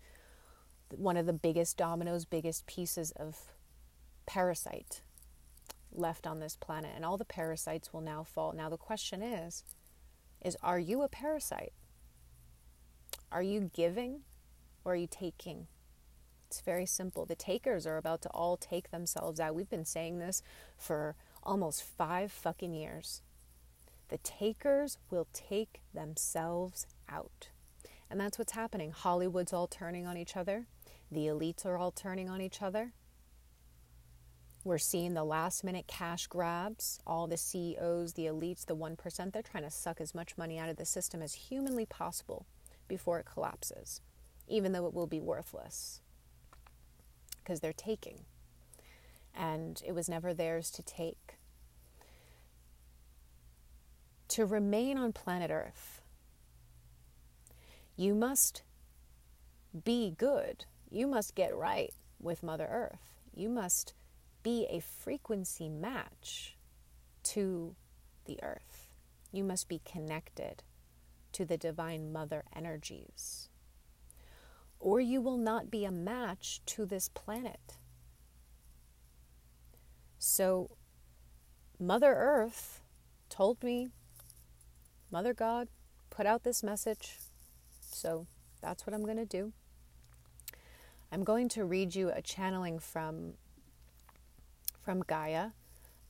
one 0.95 1.17
of 1.17 1.25
the 1.25 1.33
biggest 1.33 1.77
dominoes, 1.77 2.25
biggest 2.25 2.65
pieces 2.65 3.11
of 3.11 3.37
parasite 4.25 5.01
left 5.91 6.27
on 6.27 6.39
this 6.39 6.55
planet 6.55 6.91
and 6.95 7.03
all 7.03 7.17
the 7.17 7.25
parasites 7.25 7.91
will 7.91 8.01
now 8.01 8.23
fall. 8.23 8.53
Now 8.53 8.69
the 8.69 8.77
question 8.77 9.21
is 9.21 9.63
is 10.41 10.55
are 10.63 10.79
you 10.79 11.01
a 11.01 11.09
parasite? 11.09 11.73
Are 13.31 13.43
you 13.43 13.69
giving 13.73 14.21
or 14.85 14.93
are 14.93 14.95
you 14.95 15.07
taking? 15.09 15.67
It's 16.47 16.61
very 16.61 16.85
simple. 16.85 17.25
The 17.25 17.35
takers 17.35 17.85
are 17.85 17.97
about 17.97 18.21
to 18.23 18.29
all 18.29 18.57
take 18.57 18.89
themselves 18.89 19.39
out. 19.39 19.53
We've 19.53 19.69
been 19.69 19.85
saying 19.85 20.17
this 20.17 20.41
for 20.77 21.15
almost 21.43 21.83
five 21.83 22.31
fucking 22.31 22.73
years. 22.73 23.21
The 24.09 24.17
takers 24.19 24.97
will 25.09 25.27
take 25.33 25.81
themselves 25.93 26.87
out. 27.07 27.49
And 28.09 28.19
that's 28.19 28.37
what's 28.39 28.53
happening. 28.53 28.91
Hollywood's 28.91 29.53
all 29.53 29.67
turning 29.67 30.05
on 30.05 30.17
each 30.17 30.35
other, 30.35 30.65
the 31.11 31.27
elites 31.27 31.65
are 31.65 31.77
all 31.77 31.91
turning 31.91 32.29
on 32.29 32.41
each 32.41 32.61
other. 32.61 32.93
We're 34.63 34.77
seeing 34.77 35.13
the 35.13 35.23
last 35.23 35.63
minute 35.63 35.87
cash 35.87 36.27
grabs. 36.27 36.99
All 37.07 37.27
the 37.27 37.37
CEOs, 37.37 38.13
the 38.13 38.25
elites, 38.25 38.65
the 38.65 38.75
1%, 38.75 39.31
they're 39.31 39.41
trying 39.41 39.63
to 39.63 39.71
suck 39.71 40.01
as 40.01 40.13
much 40.13 40.37
money 40.37 40.59
out 40.59 40.69
of 40.69 40.75
the 40.75 40.85
system 40.85 41.21
as 41.21 41.33
humanly 41.33 41.85
possible 41.85 42.45
before 42.87 43.19
it 43.19 43.25
collapses, 43.25 44.01
even 44.47 44.73
though 44.73 44.85
it 44.85 44.93
will 44.93 45.07
be 45.07 45.21
worthless 45.21 46.01
because 47.49 47.61
they're 47.61 47.73
taking. 47.73 48.25
And 49.33 49.81
it 49.83 49.93
was 49.93 50.07
never 50.07 50.35
theirs 50.35 50.69
to 50.71 50.83
take. 50.83 51.38
To 54.29 54.45
remain 54.45 54.97
on 54.97 55.11
planet 55.11 55.51
Earth, 55.51 56.01
you 57.95 58.13
must 58.13 58.61
be 59.83 60.13
good. 60.17 60.65
You 60.89 61.07
must 61.07 61.35
get 61.35 61.55
right 61.55 61.93
with 62.19 62.43
Mother 62.43 62.67
Earth. 62.69 63.19
You 63.33 63.49
must 63.49 63.93
be 64.43 64.67
a 64.69 64.79
frequency 64.79 65.67
match 65.67 66.55
to 67.23 67.75
the 68.25 68.39
earth. 68.41 68.89
You 69.31 69.43
must 69.43 69.67
be 69.67 69.81
connected 69.83 70.63
to 71.33 71.45
the 71.45 71.57
divine 71.57 72.11
mother 72.11 72.43
energies. 72.55 73.49
Or 74.79 74.99
you 74.99 75.21
will 75.21 75.37
not 75.37 75.69
be 75.69 75.85
a 75.85 75.91
match 75.91 76.61
to 76.67 76.85
this 76.85 77.09
planet. 77.09 77.77
So, 80.17 80.71
Mother 81.79 82.13
Earth 82.13 82.81
told 83.29 83.63
me, 83.63 83.89
Mother 85.11 85.33
God 85.33 85.67
put 86.09 86.25
out 86.25 86.43
this 86.43 86.63
message. 86.63 87.17
So, 87.81 88.27
that's 88.61 88.85
what 88.85 88.93
I'm 88.93 89.03
going 89.03 89.17
to 89.17 89.25
do. 89.25 89.53
I'm 91.11 91.23
going 91.23 91.49
to 91.49 91.65
read 91.65 91.95
you 91.95 92.11
a 92.13 92.21
channeling 92.21 92.79
from 92.79 93.33
from 94.83 95.01
Gaia 95.01 95.49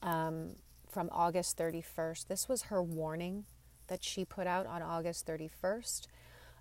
um, 0.02 0.52
from 0.90 1.10
August 1.12 1.58
31st. 1.58 2.28
This 2.28 2.48
was 2.48 2.64
her 2.64 2.82
warning 2.82 3.46
that 3.88 4.04
she 4.04 4.26
put 4.26 4.48
out 4.48 4.66
on 4.66 4.82
August 4.82 5.28
31st. 5.28 6.08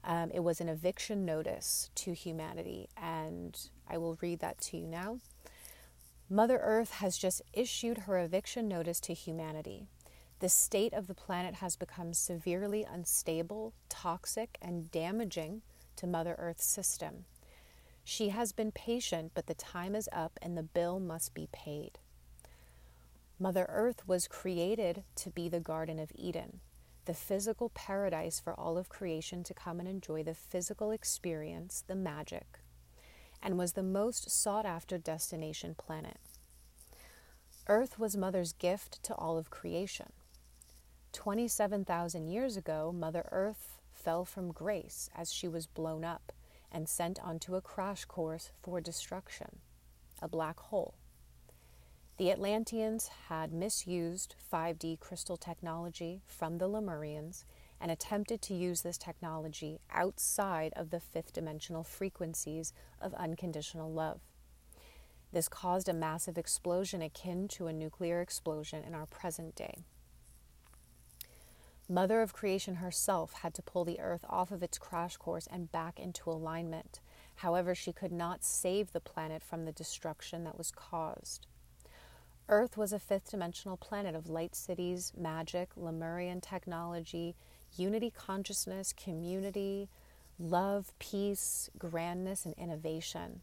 Um, 0.04 0.30
it 0.33 0.40
was 0.40 0.61
an 0.61 0.68
eviction 0.68 1.25
notice 1.25 1.90
to 1.97 2.12
humanity, 2.12 2.88
and 2.97 3.59
I 3.88 3.99
will 3.99 4.18
read 4.21 4.40
that 4.40 4.61
to 4.62 4.78
you 4.78 4.87
now. 4.87 5.18
Mother 6.30 6.59
Earth 6.62 6.92
has 6.92 7.16
just 7.16 7.42
issued 7.52 7.99
her 7.99 8.18
eviction 8.18 8.68
notice 8.68 9.00
to 9.00 9.14
humanity. 9.14 9.88
The 10.40 10.49
state 10.49 10.92
of 10.92 11.09
the 11.09 11.14
planet 11.14 11.57
has 11.57 11.75
become 11.75 12.14
severely 12.14 12.85
unstable, 12.85 13.73
toxic, 13.88 14.57
and 14.62 14.90
damaging 14.90 15.62
to 15.97 16.07
Mother 16.07 16.37
Earth's 16.38 16.66
system. 16.66 17.25
She 18.04 18.28
has 18.28 18.52
been 18.52 18.71
patient, 18.71 19.33
but 19.35 19.47
the 19.47 19.54
time 19.54 19.97
is 19.97 20.09
up 20.12 20.38
and 20.40 20.57
the 20.57 20.62
bill 20.62 21.00
must 21.00 21.35
be 21.35 21.49
paid. 21.50 21.99
Mother 23.40 23.66
Earth 23.68 24.07
was 24.07 24.28
created 24.28 25.02
to 25.16 25.30
be 25.30 25.49
the 25.49 25.61
Garden 25.61 25.99
of 25.99 26.12
Eden, 26.14 26.61
the 27.04 27.14
physical 27.14 27.71
paradise 27.71 28.38
for 28.38 28.54
all 28.54 28.78
of 28.78 28.88
creation 28.88 29.42
to 29.42 29.54
come 29.54 29.80
and 29.80 29.88
enjoy 29.88 30.23
the 30.23 30.35
physical 30.35 30.92
experience, 30.92 31.83
the 31.87 31.97
magic, 31.97 32.61
and 33.42 33.59
was 33.59 33.73
the 33.73 33.83
most 33.83 34.30
sought 34.30 34.66
after 34.66 34.99
destination 34.99 35.75
planet. 35.75 36.18
Earth 37.66 37.98
was 37.98 38.16
Mother's 38.16 38.53
gift 38.53 39.03
to 39.03 39.14
all 39.14 39.37
of 39.37 39.51
creation. 39.51 40.12
27,000 41.12 42.29
years 42.29 42.57
ago, 42.57 42.92
Mother 42.94 43.29
Earth 43.33 43.79
fell 43.92 44.25
from 44.25 44.53
grace 44.53 45.11
as 45.14 45.33
she 45.33 45.49
was 45.49 45.66
blown 45.66 46.05
up 46.05 46.33
and 46.71 46.88
sent 46.88 47.18
onto 47.21 47.57
a 47.57 47.61
crash 47.61 48.05
course 48.05 48.51
for 48.62 48.81
destruction, 48.81 49.61
a 50.21 50.29
black 50.29 50.59
hole. 50.61 50.94
The 52.18 52.31
Atlanteans 52.33 53.09
had 53.29 53.53
misused 53.53 54.35
5D 54.53 54.99
crystal 54.99 55.37
technology 55.37 56.21
from 56.27 56.59
the 56.59 56.68
Lemurians 56.68 57.44
and 57.81 57.90
attempted 57.92 58.42
to 58.42 58.55
use 58.55 58.83
this 58.83 58.99
technology 58.99 59.79
outside 59.92 60.73
of 60.75 60.90
the 60.90 60.99
fifth 60.99 61.33
dimensional 61.33 61.85
frequencies 61.85 62.73
of 63.01 63.14
unconditional 63.14 63.92
love. 63.92 64.21
This 65.33 65.49
caused 65.49 65.88
a 65.88 65.94
massive 65.94 66.38
explosion 66.38 67.03
akin 67.03 67.47
to 67.49 67.66
a 67.66 67.73
nuclear 67.73 68.21
explosion 68.21 68.83
in 68.83 68.94
our 68.94 69.07
present 69.07 69.55
day. 69.55 69.85
Mother 71.90 72.20
of 72.20 72.35
creation 72.35 72.77
herself 72.77 73.33
had 73.33 73.55
to 73.55 73.62
pull 73.62 73.87
the 73.87 73.98
earth 73.98 74.24
off 74.29 74.51
of 74.51 74.62
its 74.62 74.77
crash 74.77 75.16
course 75.16 75.48
and 75.51 75.72
back 75.72 75.98
into 75.98 76.31
alignment. 76.31 77.01
However, 77.37 77.74
she 77.74 77.94
could 77.94 78.12
not 78.12 78.44
save 78.44 78.92
the 78.92 79.01
planet 79.01 79.42
from 79.42 79.64
the 79.64 79.72
destruction 79.72 80.44
that 80.44 80.59
was 80.59 80.70
caused. 80.70 81.46
Earth 82.46 82.77
was 82.77 82.92
a 82.92 82.98
fifth 82.98 83.31
dimensional 83.31 83.79
planet 83.79 84.14
of 84.14 84.29
light 84.29 84.55
cities, 84.55 85.14
magic, 85.16 85.70
Lemurian 85.77 86.42
technology, 86.42 87.35
unity 87.74 88.11
consciousness, 88.11 88.92
community, 88.92 89.88
love, 90.38 90.92
peace, 90.98 91.70
grandness, 91.79 92.44
and 92.44 92.55
innovation. 92.59 93.40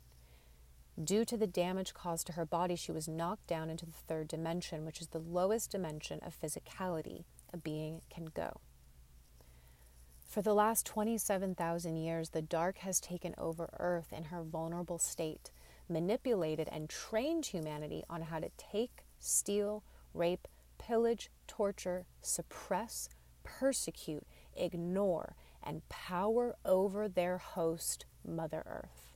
Due 1.03 1.25
to 1.25 1.35
the 1.35 1.47
damage 1.47 1.95
caused 1.95 2.27
to 2.27 2.33
her 2.33 2.45
body, 2.45 2.75
she 2.75 2.91
was 2.91 3.07
knocked 3.07 3.47
down 3.47 3.71
into 3.71 3.87
the 3.87 3.91
third 4.07 4.27
dimension, 4.27 4.85
which 4.85 5.01
is 5.01 5.07
the 5.07 5.19
lowest 5.19 5.71
dimension 5.71 6.19
of 6.21 6.39
physicality 6.39 7.25
a 7.55 7.57
being 7.57 8.01
can 8.09 8.25
go. 8.25 8.59
For 10.27 10.41
the 10.41 10.53
last 10.53 10.85
27,000 10.85 11.95
years, 11.95 12.29
the 12.29 12.41
dark 12.41 12.79
has 12.79 12.99
taken 12.99 13.33
over 13.37 13.69
Earth 13.79 14.11
in 14.11 14.25
her 14.25 14.43
vulnerable 14.43 14.99
state 14.99 15.49
manipulated 15.87 16.67
and 16.71 16.89
trained 16.89 17.45
humanity 17.45 18.03
on 18.09 18.23
how 18.23 18.39
to 18.39 18.49
take, 18.57 19.05
steal, 19.19 19.83
rape, 20.13 20.47
pillage, 20.77 21.29
torture, 21.47 22.05
suppress, 22.21 23.07
persecute, 23.43 24.25
ignore, 24.55 25.35
and 25.63 25.87
power 25.89 26.55
over 26.65 27.07
their 27.07 27.37
host, 27.37 28.05
Mother 28.27 28.63
Earth. 28.65 29.14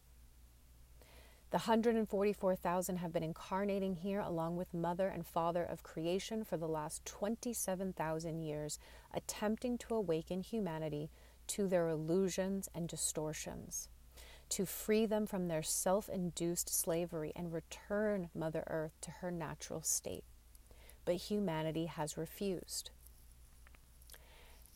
The 1.52 1.58
144,000 1.58 2.98
have 2.98 3.12
been 3.12 3.24
incarnating 3.24 3.96
here 3.96 4.20
along 4.20 4.56
with 4.58 4.74
Mother 4.74 5.08
and 5.08 5.26
Father 5.26 5.64
of 5.64 5.82
creation 5.82 6.44
for 6.44 6.58
the 6.58 6.68
last 6.68 7.06
27,000 7.06 8.42
years, 8.42 8.78
attempting 9.14 9.78
to 9.80 9.96
awaken 9.96 10.42
humanity 10.42 11.10
to 11.48 11.68
their 11.68 11.88
illusions 11.88 12.70
and 12.76 12.88
distortions 12.88 13.90
to 14.50 14.66
free 14.66 15.06
them 15.06 15.26
from 15.26 15.48
their 15.48 15.64
self 15.64 16.10
induced 16.10 16.70
slavery 16.70 17.32
and 17.36 17.54
return 17.54 18.30
Mother 18.34 18.64
Earth 18.68 18.94
to 19.02 19.12
her 19.12 19.32
natural 19.32 19.84
state. 19.84 20.24
But 21.06 21.16
humanity 21.16 21.86
has 21.86 22.18
refused. 22.18 22.90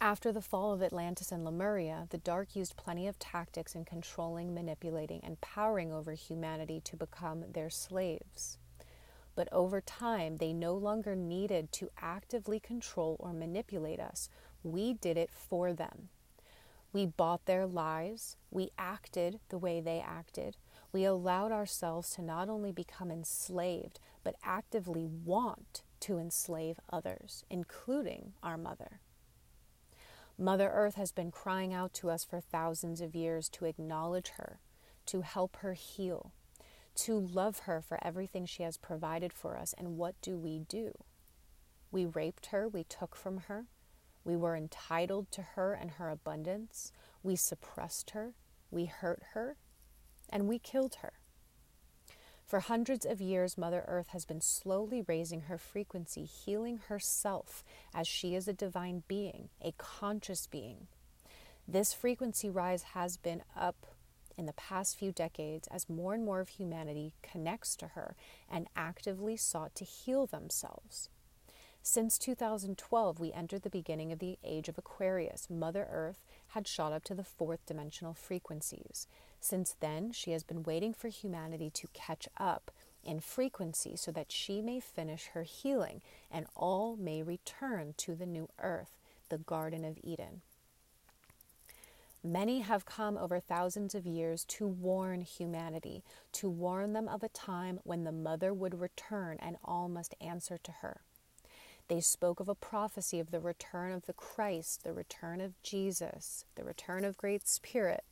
After 0.04 0.34
the 0.34 0.42
fall 0.42 0.74
of 0.74 0.84
Atlantis 0.84 1.32
and 1.32 1.46
Lemuria, 1.46 2.08
the 2.10 2.18
Dark 2.18 2.58
used 2.58 2.76
plenty 2.76 3.08
of 3.08 3.18
tactics 3.20 3.74
in 3.74 3.86
controlling, 3.86 4.54
manipulating, 4.54 5.22
and 5.24 5.40
powering 5.40 5.94
over 5.94 6.12
humanity 6.12 6.82
to 6.82 6.98
become 6.98 7.46
their 7.54 7.70
slaves. 7.70 8.58
But 9.34 9.48
over 9.54 9.80
time, 9.80 10.40
they 10.40 10.52
no 10.52 10.74
longer 10.74 11.16
needed 11.16 11.72
to 11.72 11.90
actively 12.02 12.60
control 12.60 13.16
or 13.18 13.32
manipulate 13.32 14.02
us. 14.02 14.28
We 14.62 14.92
did 14.92 15.16
it 15.16 15.30
for 15.32 15.72
them. 15.72 16.10
We 16.92 17.06
bought 17.06 17.46
their 17.46 17.66
lies. 17.66 18.36
We 18.52 18.72
acted 18.78 19.40
the 19.48 19.58
way 19.58 19.80
they 19.80 20.04
acted. 20.06 20.58
We 20.92 21.06
allowed 21.06 21.54
ourselves 21.54 22.10
to 22.16 22.22
not 22.22 22.50
only 22.50 22.74
become 22.74 23.10
enslaved, 23.10 24.02
but 24.22 24.36
actively 24.44 25.06
want 25.06 25.82
to 26.02 26.18
enslave 26.18 26.82
others, 26.92 27.46
including 27.50 28.34
our 28.44 28.58
mother. 28.58 29.00
Mother 30.38 30.70
Earth 30.74 30.96
has 30.96 31.12
been 31.12 31.32
crying 31.32 31.74
out 31.74 31.94
to 31.96 32.10
us 32.10 32.24
for 32.24 32.40
thousands 32.40 33.02
of 33.02 33.16
years 33.16 33.50
to 33.50 33.66
acknowledge 33.66 34.30
her, 34.38 34.60
to 35.08 35.22
help 35.22 35.58
her 35.58 35.74
heal, 35.74 36.34
to 36.96 37.18
love 37.18 37.60
her 37.60 37.82
for 37.82 38.04
everything 38.04 38.46
she 38.46 38.64
has 38.64 38.78
provided 38.78 39.32
for 39.34 39.58
us. 39.58 39.74
And 39.78 39.98
what 39.98 40.16
do 40.22 40.38
we 40.38 40.60
do? 40.60 40.94
We 41.92 42.06
raped 42.06 42.48
her, 42.48 42.68
we 42.68 42.84
took 42.84 43.16
from 43.16 43.42
her, 43.48 43.68
we 44.24 44.36
were 44.36 44.56
entitled 44.56 45.32
to 45.32 45.42
her 45.42 45.74
and 45.74 45.92
her 45.92 46.10
abundance. 46.10 46.92
We 47.22 47.36
suppressed 47.36 48.12
her. 48.12 48.34
We 48.72 48.86
hurt 48.86 49.22
her. 49.34 49.58
And 50.30 50.48
we 50.48 50.60
killed 50.60 50.96
her. 51.02 51.14
For 52.46 52.60
hundreds 52.60 53.06
of 53.06 53.22
years, 53.22 53.58
Mother 53.58 53.84
Earth 53.88 54.10
has 54.10 54.26
been 54.26 54.42
slowly 54.42 55.04
raising 55.08 55.42
her 55.42 55.58
frequency, 55.58 56.26
healing 56.26 56.80
herself 56.88 57.64
as 57.94 58.08
she 58.08 58.36
is 58.36 58.48
a 58.48 58.54
divine 58.54 59.04
being, 59.08 59.50
a 59.62 59.74
conscious 59.78 60.46
being. 60.48 60.88
This 61.68 61.94
frequency 61.94 62.50
rise 62.50 62.84
has 62.94 63.18
been 63.18 63.44
up 63.56 63.88
in 64.38 64.46
the 64.46 64.54
past 64.54 64.98
few 64.98 65.12
decades 65.12 65.68
as 65.72 65.90
more 65.90 66.14
and 66.14 66.26
more 66.26 66.40
of 66.40 66.50
humanity 66.50 67.14
connects 67.22 67.76
to 67.78 67.90
her 67.90 68.16
and 68.50 68.68
actively 68.76 69.38
sought 69.38 69.74
to 69.76 69.86
heal 69.86 70.26
themselves. 70.26 71.10
Since 71.82 72.18
2012, 72.20 73.20
we 73.20 73.34
entered 73.34 73.64
the 73.64 73.70
beginning 73.70 74.12
of 74.12 74.20
the 74.20 74.38
age 74.44 74.70
of 74.70 74.78
Aquarius. 74.78 75.50
Mother 75.50 75.88
Earth 75.92 76.24
had 76.50 76.68
shot 76.68 76.94
up 76.94 77.04
to 77.06 77.14
the 77.14 77.26
fourth 77.26 77.66
dimensional 77.66 78.14
frequencies. 78.14 79.08
Since 79.44 79.76
then, 79.82 80.14
she 80.14 80.32
has 80.32 80.42
been 80.42 80.64
waiting 80.64 80.94
for 80.94 81.10
humanity 81.10 81.70
to 81.72 81.90
catch 81.92 82.30
up 82.38 82.72
in 83.04 83.20
frequency 83.20 83.98
so 83.98 84.10
that 84.14 84.32
she 84.32 84.62
may 84.62 84.80
finish 84.80 85.32
her 85.34 85.44
healing 85.44 86.02
and 86.32 86.46
all 86.56 86.96
may 86.96 87.22
return 87.22 87.94
to 87.98 88.16
the 88.16 88.26
new 88.26 88.48
earth, 88.60 88.98
the 89.28 89.38
Garden 89.38 89.84
of 89.84 89.98
Eden. 90.02 90.44
Many 92.24 92.62
have 92.62 92.86
come 92.86 93.18
over 93.18 93.42
thousands 93.42 93.94
of 93.94 94.06
years 94.06 94.46
to 94.46 94.66
warn 94.66 95.20
humanity, 95.20 96.06
to 96.32 96.50
warn 96.50 96.94
them 96.94 97.10
of 97.10 97.22
a 97.22 97.28
time 97.28 97.82
when 97.84 98.06
the 98.06 98.14
mother 98.14 98.54
would 98.54 98.80
return 98.80 99.36
and 99.42 99.58
all 99.62 99.90
must 99.90 100.16
answer 100.22 100.58
to 100.58 100.72
her. 100.72 101.02
They 101.90 102.00
spoke 102.00 102.40
of 102.40 102.48
a 102.48 102.56
prophecy 102.56 103.20
of 103.20 103.32
the 103.32 103.42
return 103.42 103.92
of 103.92 104.06
the 104.06 104.14
Christ, 104.14 104.86
the 104.86 104.94
return 104.94 105.42
of 105.42 105.62
Jesus, 105.64 106.46
the 106.56 106.64
return 106.64 107.04
of 107.04 107.18
Great 107.18 107.46
Spirit. 107.46 108.06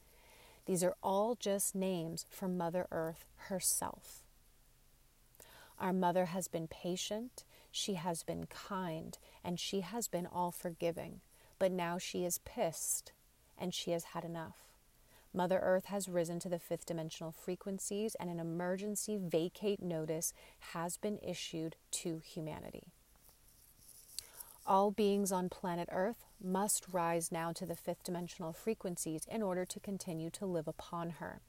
These 0.65 0.83
are 0.83 0.95
all 1.01 1.35
just 1.35 1.75
names 1.75 2.25
for 2.29 2.47
Mother 2.47 2.87
Earth 2.91 3.25
herself. 3.47 4.23
Our 5.79 5.93
mother 5.93 6.25
has 6.25 6.47
been 6.47 6.67
patient, 6.67 7.43
she 7.71 7.95
has 7.95 8.21
been 8.21 8.45
kind, 8.45 9.17
and 9.43 9.59
she 9.59 9.81
has 9.81 10.07
been 10.07 10.27
all 10.27 10.51
forgiving. 10.51 11.21
But 11.57 11.71
now 11.71 11.97
she 11.97 12.25
is 12.25 12.39
pissed 12.39 13.11
and 13.57 13.73
she 13.73 13.91
has 13.91 14.05
had 14.05 14.23
enough. 14.23 14.57
Mother 15.33 15.59
Earth 15.59 15.85
has 15.85 16.09
risen 16.09 16.39
to 16.39 16.49
the 16.49 16.59
fifth 16.59 16.85
dimensional 16.85 17.31
frequencies, 17.31 18.15
and 18.15 18.29
an 18.29 18.39
emergency 18.39 19.17
vacate 19.17 19.81
notice 19.81 20.33
has 20.73 20.97
been 20.97 21.19
issued 21.21 21.75
to 21.91 22.21
humanity. 22.25 22.87
All 24.65 24.91
beings 24.91 25.31
on 25.31 25.47
planet 25.47 25.87
Earth 25.91 26.25
must 26.43 26.85
rise 26.91 27.31
now 27.31 27.51
to 27.53 27.65
the 27.65 27.75
fifth 27.75 28.03
dimensional 28.03 28.53
frequencies 28.53 29.25
in 29.29 29.41
order 29.41 29.65
to 29.65 29.79
continue 29.79 30.29
to 30.31 30.45
live 30.45 30.67
upon 30.67 31.11
her. 31.11 31.41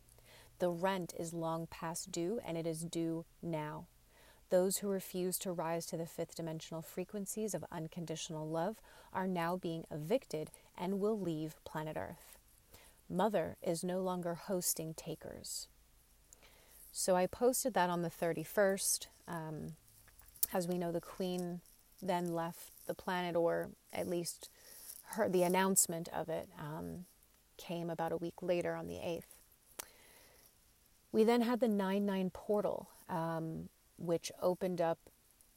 The 0.59 0.71
rent 0.71 1.13
is 1.19 1.33
long 1.33 1.67
past 1.67 2.13
due, 2.13 2.41
and 2.45 2.57
it 2.57 2.67
is 2.67 2.85
due 2.85 3.25
now. 3.43 3.87
Those 4.51 4.79
who 4.79 4.89
refuse 4.89 5.39
to 5.39 5.53
rise 5.53 5.87
to 5.87 5.97
the 5.97 6.07
fifth 6.07 6.35
dimensional 6.37 6.83
frequencies 6.83 7.55
of 7.55 7.65
unconditional 7.73 8.47
love 8.47 8.77
are 9.13 9.27
now 9.27 9.57
being 9.57 9.85
evicted 9.91 10.51
and 10.77 11.01
will 11.01 11.19
leave 11.19 11.57
planet 11.65 11.97
Earth. 11.97 12.39
Mother 13.09 13.57
is 13.63 13.83
no 13.83 14.01
longer 14.01 14.35
hosting 14.35 14.95
takers. 14.95 15.69
So 16.93 17.17
I 17.17 17.27
posted 17.27 17.75
that 17.75 17.91
on 17.91 18.03
the 18.03 18.11
31st. 18.11 19.07
Um, 19.27 19.77
as 20.53 20.69
we 20.69 20.77
know, 20.77 20.93
the 20.93 21.01
Queen 21.01 21.61
then 22.03 22.35
left 22.35 22.73
the 22.87 22.95
planet, 22.95 23.37
or 23.37 23.71
at 23.93 24.07
least 24.07 24.51
the 25.29 25.43
announcement 25.43 26.09
of 26.13 26.29
it 26.29 26.49
um, 26.59 27.05
came 27.57 27.91
about 27.91 28.13
a 28.13 28.17
week 28.17 28.43
later 28.43 28.75
on 28.75 28.87
the 28.87 28.95
8th. 28.95 29.23
We 31.13 31.25
then 31.25 31.43
had 31.43 31.61
the 31.61 31.69
9 31.69 32.07
9 32.07 32.31
portal, 32.31 32.89
um, 33.09 33.69
which 33.99 34.33
opened 34.41 34.81
up 34.81 34.99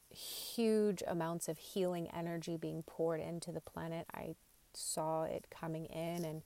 huge 0.10 1.04
amounts 1.08 1.48
of 1.48 1.58
healing 1.58 2.10
energy 2.16 2.58
being 2.58 2.84
poured 2.84 3.22
into 3.22 3.52
the 3.52 3.62
planet. 3.62 4.06
I 4.14 4.36
saw 4.74 5.24
it 5.24 5.46
coming 5.50 5.86
in, 5.86 6.26
and 6.26 6.42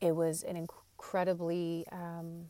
it 0.00 0.14
was 0.14 0.42
an 0.42 0.56
incredibly 0.56 1.86
um, 1.90 2.46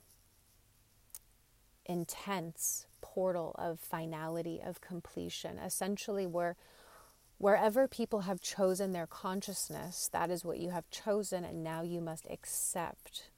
intense 1.86 2.86
portal 3.00 3.54
of 3.58 3.80
finality, 3.80 4.60
of 4.64 4.80
completion, 4.80 5.58
essentially, 5.58 6.26
where 6.26 6.56
Wherever 7.42 7.88
people 7.88 8.20
have 8.20 8.40
chosen 8.40 8.92
their 8.92 9.08
consciousness, 9.08 10.08
that 10.12 10.30
is 10.30 10.44
what 10.44 10.60
you 10.60 10.70
have 10.70 10.88
chosen, 10.90 11.42
and 11.42 11.64
now 11.64 11.82
you 11.82 12.00
must 12.00 12.24
accept 12.30 13.30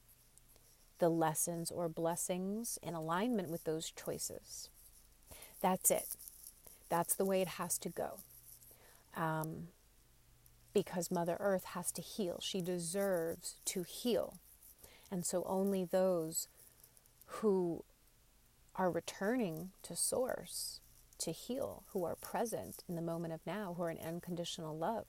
the 0.99 1.09
lessons 1.09 1.71
or 1.71 1.89
blessings 1.89 2.79
in 2.83 2.93
alignment 2.93 3.49
with 3.49 3.65
those 3.65 3.91
choices. 3.91 4.69
That's 5.63 5.91
it. 5.91 6.17
That's 6.91 7.15
the 7.15 7.25
way 7.25 7.41
it 7.41 7.49
has 7.49 7.79
to 7.79 7.89
go. 7.89 8.19
Um, 9.17 9.69
because 10.75 11.11
Mother 11.11 11.39
Earth 11.41 11.65
has 11.73 11.91
to 11.93 12.03
heal. 12.03 12.41
She 12.43 12.61
deserves 12.61 13.55
to 13.65 13.85
heal. 13.85 14.35
And 15.11 15.25
so 15.25 15.45
only 15.47 15.83
those 15.83 16.47
who 17.25 17.85
are 18.77 18.91
returning 18.91 19.71
to 19.83 19.97
Source 19.97 20.81
to 21.25 21.33
heal, 21.33 21.85
who 21.93 22.05
are 22.05 22.17
present 22.17 22.85
in 22.89 22.95
the 22.95 23.03
moment 23.03 23.35
of 23.35 23.41
now, 23.47 23.75
who 23.77 23.83
are 23.83 23.91
in 23.91 23.99
unconditional 23.99 24.77
love, 24.77 25.07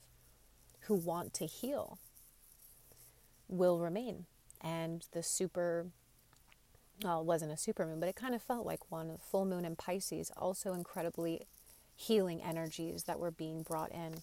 who 0.81 0.95
want 0.95 1.33
to 1.35 1.45
heal, 1.45 1.99
will 3.47 3.79
remain. 3.79 4.25
And 4.61 5.05
the 5.11 5.21
super, 5.21 5.87
well, 7.03 7.21
it 7.21 7.25
wasn't 7.25 7.51
a 7.51 7.57
super 7.57 7.85
moon, 7.85 7.99
but 7.99 8.09
it 8.09 8.15
kind 8.15 8.33
of 8.33 8.41
felt 8.41 8.65
like 8.65 8.91
one, 8.91 9.07
the 9.09 9.17
full 9.17 9.45
moon 9.45 9.65
in 9.65 9.75
Pisces, 9.75 10.31
also 10.37 10.73
incredibly 10.73 11.47
healing 11.95 12.41
energies 12.41 13.03
that 13.03 13.19
were 13.19 13.31
being 13.31 13.63
brought 13.63 13.91
in. 13.91 14.15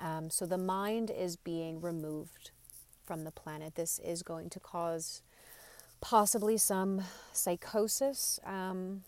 Um, 0.00 0.30
so 0.30 0.46
the 0.46 0.58
mind 0.58 1.10
is 1.10 1.36
being 1.36 1.80
removed 1.80 2.50
from 3.04 3.24
the 3.24 3.30
planet. 3.30 3.74
This 3.74 3.98
is 3.98 4.22
going 4.22 4.50
to 4.50 4.60
cause 4.60 5.22
possibly 6.00 6.56
some 6.56 7.02
psychosis. 7.32 8.38
Um, 8.44 9.02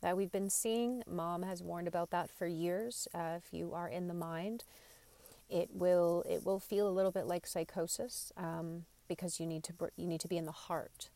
that 0.00 0.16
we've 0.16 0.32
been 0.32 0.50
seeing. 0.50 1.02
Mom 1.06 1.42
has 1.42 1.62
warned 1.62 1.88
about 1.88 2.10
that 2.10 2.30
for 2.30 2.46
years. 2.46 3.08
Uh, 3.14 3.36
if 3.36 3.52
you 3.52 3.72
are 3.74 3.88
in 3.88 4.08
the 4.08 4.14
mind, 4.14 4.64
it 5.48 5.70
will 5.72 6.24
it 6.28 6.44
will 6.44 6.60
feel 6.60 6.88
a 6.88 6.90
little 6.90 7.10
bit 7.10 7.26
like 7.26 7.46
psychosis 7.46 8.32
um, 8.36 8.84
because 9.08 9.40
you 9.40 9.46
need 9.46 9.64
to 9.64 9.72
you 9.96 10.06
need 10.06 10.20
to 10.20 10.28
be 10.28 10.36
in 10.36 10.46
the 10.46 10.52
heart, 10.52 11.08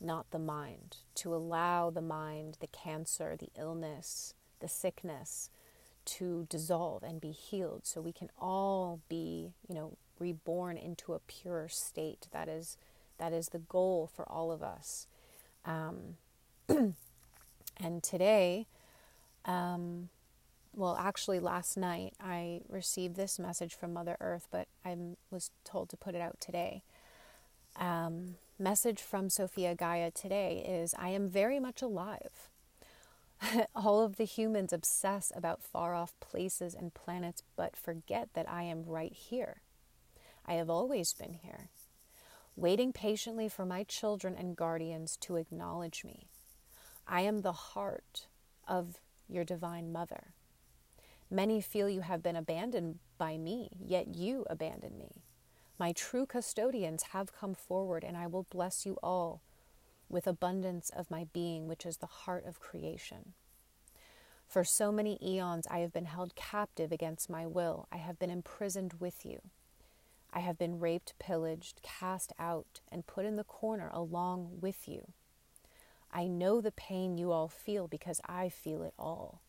not 0.00 0.30
the 0.30 0.38
mind, 0.38 0.98
to 1.16 1.34
allow 1.34 1.90
the 1.90 2.02
mind, 2.02 2.58
the 2.60 2.66
cancer, 2.66 3.36
the 3.38 3.50
illness, 3.58 4.34
the 4.60 4.68
sickness, 4.68 5.50
to 6.04 6.46
dissolve 6.48 7.02
and 7.02 7.20
be 7.20 7.30
healed, 7.30 7.86
so 7.86 8.00
we 8.00 8.12
can 8.12 8.30
all 8.38 9.00
be 9.08 9.52
you 9.68 9.74
know 9.74 9.96
reborn 10.18 10.76
into 10.76 11.14
a 11.14 11.18
pure 11.20 11.68
state. 11.68 12.28
That 12.32 12.48
is 12.48 12.76
that 13.18 13.32
is 13.32 13.48
the 13.48 13.58
goal 13.58 14.10
for 14.14 14.28
all 14.28 14.52
of 14.52 14.62
us. 14.62 15.06
Um, 15.64 16.16
And 17.82 18.02
today, 18.02 18.68
um, 19.44 20.08
well, 20.72 20.96
actually, 20.98 21.40
last 21.40 21.76
night 21.76 22.14
I 22.20 22.60
received 22.68 23.16
this 23.16 23.38
message 23.38 23.74
from 23.74 23.92
Mother 23.92 24.16
Earth, 24.20 24.46
but 24.50 24.68
I 24.84 24.96
was 25.30 25.50
told 25.64 25.88
to 25.90 25.96
put 25.96 26.14
it 26.14 26.20
out 26.20 26.40
today. 26.40 26.82
Um, 27.76 28.36
message 28.58 29.02
from 29.02 29.28
Sophia 29.28 29.74
Gaia 29.74 30.12
today 30.12 30.64
is 30.66 30.94
I 30.96 31.08
am 31.08 31.28
very 31.28 31.58
much 31.58 31.82
alive. 31.82 32.48
All 33.74 34.00
of 34.00 34.16
the 34.16 34.24
humans 34.24 34.72
obsess 34.72 35.32
about 35.34 35.62
far 35.62 35.94
off 35.94 36.14
places 36.20 36.74
and 36.74 36.94
planets, 36.94 37.42
but 37.56 37.76
forget 37.76 38.28
that 38.34 38.48
I 38.48 38.62
am 38.62 38.84
right 38.86 39.12
here. 39.12 39.62
I 40.46 40.54
have 40.54 40.70
always 40.70 41.12
been 41.12 41.34
here, 41.42 41.70
waiting 42.54 42.92
patiently 42.92 43.48
for 43.48 43.66
my 43.66 43.82
children 43.82 44.36
and 44.38 44.56
guardians 44.56 45.16
to 45.22 45.36
acknowledge 45.36 46.04
me. 46.04 46.28
I 47.06 47.22
am 47.22 47.40
the 47.40 47.52
heart 47.52 48.26
of 48.66 48.98
your 49.28 49.44
divine 49.44 49.92
mother. 49.92 50.34
Many 51.30 51.60
feel 51.60 51.88
you 51.88 52.02
have 52.02 52.22
been 52.22 52.36
abandoned 52.36 52.98
by 53.18 53.38
me, 53.38 53.70
yet 53.84 54.14
you 54.14 54.44
abandon 54.50 54.98
me. 54.98 55.22
My 55.78 55.92
true 55.92 56.26
custodians 56.26 57.04
have 57.12 57.32
come 57.32 57.54
forward, 57.54 58.04
and 58.04 58.16
I 58.16 58.26
will 58.26 58.46
bless 58.50 58.84
you 58.84 58.98
all 59.02 59.42
with 60.08 60.26
abundance 60.26 60.90
of 60.90 61.10
my 61.10 61.26
being, 61.32 61.66
which 61.66 61.86
is 61.86 61.96
the 61.96 62.06
heart 62.06 62.44
of 62.46 62.60
creation. 62.60 63.32
For 64.46 64.62
so 64.62 64.92
many 64.92 65.18
eons, 65.22 65.66
I 65.70 65.78
have 65.78 65.92
been 65.92 66.04
held 66.04 66.34
captive 66.34 66.92
against 66.92 67.30
my 67.30 67.46
will. 67.46 67.88
I 67.90 67.96
have 67.96 68.18
been 68.18 68.30
imprisoned 68.30 68.94
with 69.00 69.24
you. 69.24 69.40
I 70.30 70.40
have 70.40 70.58
been 70.58 70.78
raped, 70.78 71.14
pillaged, 71.18 71.80
cast 71.82 72.32
out, 72.38 72.80
and 72.90 73.06
put 73.06 73.24
in 73.24 73.36
the 73.36 73.44
corner 73.44 73.90
along 73.92 74.58
with 74.60 74.86
you. 74.86 75.12
I 76.12 76.26
know 76.26 76.60
the 76.60 76.72
pain 76.72 77.16
you 77.16 77.32
all 77.32 77.48
feel 77.48 77.88
because 77.88 78.20
I 78.26 78.48
feel 78.48 78.82
it 78.82 78.94
all. 78.98 79.40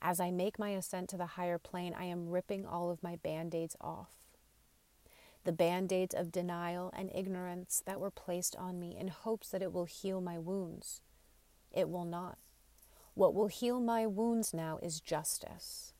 As 0.00 0.18
I 0.18 0.30
make 0.30 0.58
my 0.58 0.70
ascent 0.70 1.10
to 1.10 1.18
the 1.18 1.26
higher 1.26 1.58
plane, 1.58 1.94
I 1.98 2.04
am 2.04 2.30
ripping 2.30 2.64
all 2.64 2.90
of 2.90 3.02
my 3.02 3.16
band 3.16 3.54
aids 3.54 3.76
off. 3.80 4.12
The 5.44 5.52
band 5.52 5.92
aids 5.92 6.14
of 6.14 6.32
denial 6.32 6.90
and 6.96 7.10
ignorance 7.14 7.82
that 7.84 8.00
were 8.00 8.10
placed 8.10 8.56
on 8.56 8.78
me 8.78 8.96
in 8.98 9.08
hopes 9.08 9.50
that 9.50 9.62
it 9.62 9.72
will 9.72 9.84
heal 9.84 10.20
my 10.20 10.38
wounds. 10.38 11.02
It 11.72 11.90
will 11.90 12.04
not. 12.04 12.38
What 13.14 13.34
will 13.34 13.48
heal 13.48 13.80
my 13.80 14.06
wounds 14.06 14.54
now 14.54 14.78
is 14.82 15.00
justice. 15.00 15.92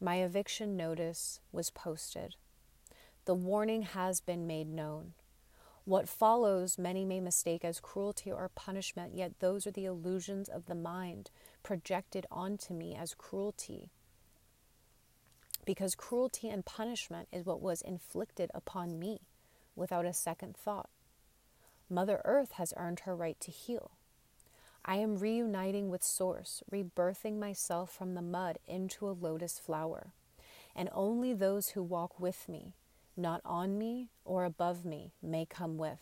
My 0.00 0.16
eviction 0.16 0.76
notice 0.76 1.38
was 1.52 1.70
posted. 1.70 2.34
The 3.24 3.34
warning 3.34 3.82
has 3.82 4.20
been 4.20 4.46
made 4.48 4.68
known. 4.68 5.12
What 5.84 6.08
follows, 6.08 6.78
many 6.78 7.04
may 7.04 7.20
mistake 7.20 7.64
as 7.64 7.80
cruelty 7.80 8.30
or 8.30 8.48
punishment, 8.54 9.16
yet 9.16 9.40
those 9.40 9.66
are 9.66 9.72
the 9.72 9.84
illusions 9.84 10.48
of 10.48 10.66
the 10.66 10.76
mind 10.76 11.30
projected 11.64 12.24
onto 12.30 12.72
me 12.72 12.94
as 12.94 13.14
cruelty. 13.14 13.90
Because 15.64 15.94
cruelty 15.96 16.48
and 16.48 16.64
punishment 16.64 17.28
is 17.32 17.44
what 17.44 17.60
was 17.60 17.82
inflicted 17.82 18.50
upon 18.54 18.98
me 18.98 19.22
without 19.74 20.06
a 20.06 20.12
second 20.12 20.56
thought. 20.56 20.88
Mother 21.90 22.22
Earth 22.24 22.52
has 22.52 22.72
earned 22.76 23.00
her 23.00 23.16
right 23.16 23.38
to 23.40 23.50
heal. 23.50 23.92
I 24.84 24.96
am 24.96 25.18
reuniting 25.18 25.90
with 25.90 26.02
Source, 26.02 26.62
rebirthing 26.72 27.38
myself 27.38 27.92
from 27.92 28.14
the 28.14 28.22
mud 28.22 28.58
into 28.66 29.08
a 29.08 29.12
lotus 29.12 29.58
flower. 29.58 30.12
And 30.74 30.88
only 30.92 31.32
those 31.32 31.70
who 31.70 31.82
walk 31.82 32.18
with 32.18 32.48
me, 32.48 32.74
not 33.16 33.40
on 33.44 33.78
me 33.78 34.08
or 34.24 34.44
above 34.44 34.84
me, 34.84 35.12
may 35.22 35.44
come 35.44 35.76
with. 35.76 36.00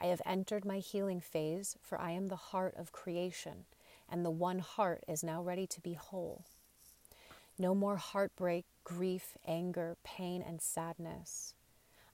I 0.00 0.06
have 0.06 0.22
entered 0.24 0.64
my 0.64 0.78
healing 0.78 1.20
phase, 1.20 1.76
for 1.82 2.00
I 2.00 2.12
am 2.12 2.28
the 2.28 2.36
heart 2.36 2.74
of 2.76 2.92
creation, 2.92 3.64
and 4.08 4.24
the 4.24 4.30
one 4.30 4.60
heart 4.60 5.02
is 5.08 5.24
now 5.24 5.42
ready 5.42 5.66
to 5.66 5.80
be 5.80 5.94
whole. 5.94 6.44
No 7.58 7.74
more 7.74 7.96
heartbreak, 7.96 8.64
grief, 8.84 9.36
anger, 9.46 9.96
pain, 10.04 10.42
and 10.46 10.62
sadness. 10.62 11.54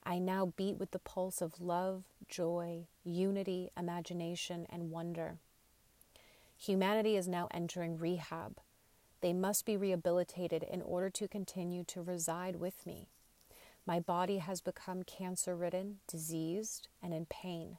I 0.03 0.19
now 0.19 0.53
beat 0.55 0.77
with 0.77 0.91
the 0.91 0.99
pulse 0.99 1.41
of 1.41 1.61
love, 1.61 2.03
joy, 2.27 2.87
unity, 3.03 3.69
imagination, 3.77 4.65
and 4.69 4.91
wonder. 4.91 5.37
Humanity 6.57 7.15
is 7.15 7.27
now 7.27 7.47
entering 7.51 7.97
rehab. 7.97 8.57
They 9.21 9.33
must 9.33 9.65
be 9.65 9.77
rehabilitated 9.77 10.63
in 10.63 10.81
order 10.81 11.09
to 11.11 11.27
continue 11.27 11.83
to 11.85 12.01
reside 12.01 12.57
with 12.57 12.85
me. 12.85 13.09
My 13.87 13.99
body 13.99 14.39
has 14.39 14.61
become 14.61 15.03
cancer 15.03 15.55
ridden, 15.55 15.97
diseased, 16.07 16.87
and 17.03 17.13
in 17.13 17.25
pain. 17.27 17.77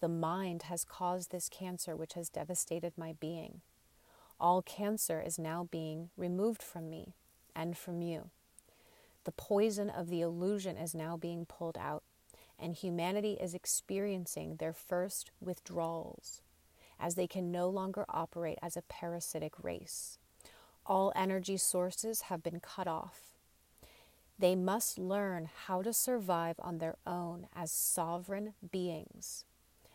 The 0.00 0.08
mind 0.08 0.64
has 0.64 0.84
caused 0.84 1.30
this 1.30 1.48
cancer, 1.48 1.94
which 1.94 2.14
has 2.14 2.28
devastated 2.28 2.94
my 2.96 3.14
being. 3.20 3.60
All 4.40 4.62
cancer 4.62 5.20
is 5.20 5.38
now 5.38 5.68
being 5.70 6.10
removed 6.16 6.62
from 6.62 6.90
me 6.90 7.14
and 7.54 7.76
from 7.76 8.02
you. 8.02 8.30
The 9.24 9.32
poison 9.32 9.90
of 9.90 10.08
the 10.08 10.22
illusion 10.22 10.76
is 10.76 10.94
now 10.94 11.16
being 11.16 11.44
pulled 11.44 11.76
out, 11.78 12.02
and 12.58 12.74
humanity 12.74 13.34
is 13.40 13.54
experiencing 13.54 14.56
their 14.56 14.72
first 14.72 15.30
withdrawals 15.40 16.40
as 16.98 17.14
they 17.14 17.26
can 17.26 17.50
no 17.50 17.68
longer 17.68 18.04
operate 18.08 18.58
as 18.62 18.76
a 18.76 18.82
parasitic 18.82 19.52
race. 19.62 20.18
All 20.84 21.12
energy 21.16 21.56
sources 21.56 22.22
have 22.22 22.42
been 22.42 22.60
cut 22.60 22.86
off. 22.86 23.29
They 24.40 24.56
must 24.56 24.98
learn 24.98 25.50
how 25.66 25.82
to 25.82 25.92
survive 25.92 26.56
on 26.60 26.78
their 26.78 26.96
own 27.06 27.48
as 27.54 27.70
sovereign 27.70 28.54
beings 28.72 29.44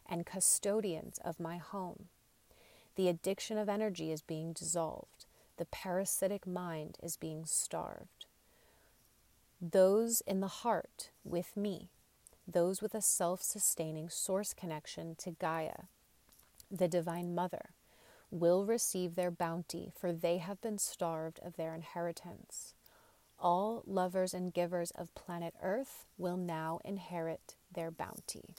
and 0.07 0.23
custodians 0.23 1.17
of 1.25 1.39
my 1.39 1.57
home. 1.57 2.09
The 2.95 3.07
addiction 3.07 3.57
of 3.57 3.67
energy 3.67 4.11
is 4.11 4.21
being 4.21 4.53
dissolved. 4.53 5.25
The 5.57 5.65
parasitic 5.65 6.45
mind 6.45 6.99
is 7.01 7.17
being 7.17 7.45
starved. 7.45 8.27
Those 9.59 10.21
in 10.27 10.41
the 10.41 10.47
heart 10.47 11.09
with 11.23 11.57
me, 11.57 11.89
those 12.47 12.83
with 12.83 12.93
a 12.93 13.01
self 13.01 13.41
sustaining 13.41 14.09
source 14.09 14.53
connection 14.53 15.15
to 15.15 15.31
Gaia, 15.31 15.85
the 16.69 16.87
Divine 16.87 17.33
Mother, 17.33 17.71
will 18.29 18.63
receive 18.63 19.15
their 19.15 19.31
bounty, 19.31 19.91
for 19.99 20.13
they 20.13 20.37
have 20.37 20.61
been 20.61 20.77
starved 20.77 21.39
of 21.43 21.55
their 21.55 21.73
inheritance. 21.73 22.75
All 23.39 23.83
lovers 23.85 24.33
and 24.33 24.53
givers 24.53 24.91
of 24.91 25.13
planet 25.15 25.53
Earth 25.61 26.05
will 26.17 26.37
now 26.37 26.79
inherit 26.85 27.55
their 27.73 27.91
bounty. 27.91 28.55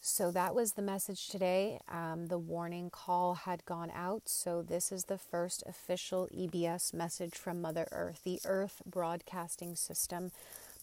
So 0.00 0.30
that 0.30 0.54
was 0.54 0.72
the 0.72 0.82
message 0.82 1.28
today. 1.28 1.80
Um, 1.88 2.26
the 2.28 2.38
warning 2.38 2.88
call 2.88 3.34
had 3.34 3.64
gone 3.64 3.90
out. 3.94 4.22
So 4.26 4.62
this 4.62 4.92
is 4.92 5.04
the 5.04 5.18
first 5.18 5.64
official 5.66 6.28
EBS 6.34 6.94
message 6.94 7.34
from 7.34 7.60
Mother 7.60 7.88
Earth, 7.92 8.20
the 8.24 8.40
Earth 8.44 8.80
Broadcasting 8.86 9.74
System. 9.74 10.30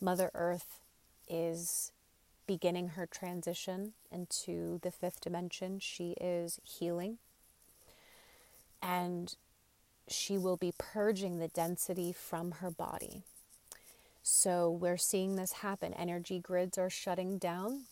Mother 0.01 0.31
Earth 0.33 0.79
is 1.27 1.91
beginning 2.45 2.89
her 2.89 3.05
transition 3.07 3.93
into 4.11 4.79
the 4.83 4.91
fifth 4.91 5.21
dimension. 5.21 5.79
She 5.79 6.11
is 6.21 6.59
healing. 6.63 7.17
And 8.81 9.33
she 10.07 10.37
will 10.37 10.57
be 10.57 10.73
purging 10.77 11.39
the 11.39 11.47
density 11.47 12.11
from 12.13 12.51
her 12.53 12.71
body. 12.71 13.23
So 14.23 14.69
we're 14.69 14.97
seeing 14.97 15.35
this 15.35 15.53
happen. 15.53 15.93
Energy 15.93 16.39
grids 16.39 16.77
are 16.77 16.89
shutting 16.89 17.37
down. 17.37 17.83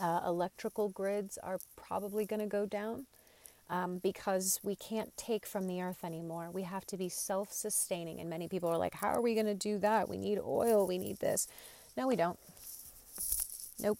Uh, 0.00 0.20
electrical 0.26 0.88
grids 0.88 1.38
are 1.38 1.58
probably 1.76 2.24
going 2.24 2.40
to 2.40 2.46
go 2.46 2.66
down 2.66 3.06
um, 3.70 3.98
because 3.98 4.60
we 4.62 4.76
can't 4.76 5.16
take 5.16 5.46
from 5.46 5.66
the 5.66 5.82
earth 5.82 6.04
anymore. 6.04 6.50
We 6.52 6.62
have 6.62 6.86
to 6.86 6.96
be 6.96 7.08
self 7.08 7.52
sustaining. 7.52 8.20
And 8.20 8.30
many 8.30 8.48
people 8.48 8.68
are 8.68 8.78
like, 8.78 8.94
how 8.94 9.08
are 9.08 9.20
we 9.20 9.34
going 9.34 9.46
to 9.46 9.54
do 9.54 9.78
that? 9.78 10.08
We 10.08 10.16
need 10.18 10.38
oil, 10.38 10.86
we 10.86 10.98
need 10.98 11.18
this. 11.18 11.48
No, 11.96 12.06
we 12.06 12.16
don't. 12.16 12.38
Nope. 13.80 13.98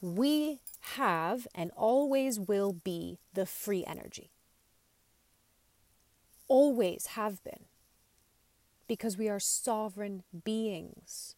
We 0.00 0.58
have 0.94 1.46
and 1.54 1.70
always 1.76 2.38
will 2.38 2.72
be 2.72 3.18
the 3.34 3.46
free 3.46 3.84
energy. 3.86 4.30
Always 6.48 7.06
have 7.08 7.42
been. 7.42 7.64
Because 8.88 9.18
we 9.18 9.28
are 9.28 9.40
sovereign 9.40 10.22
beings 10.44 11.34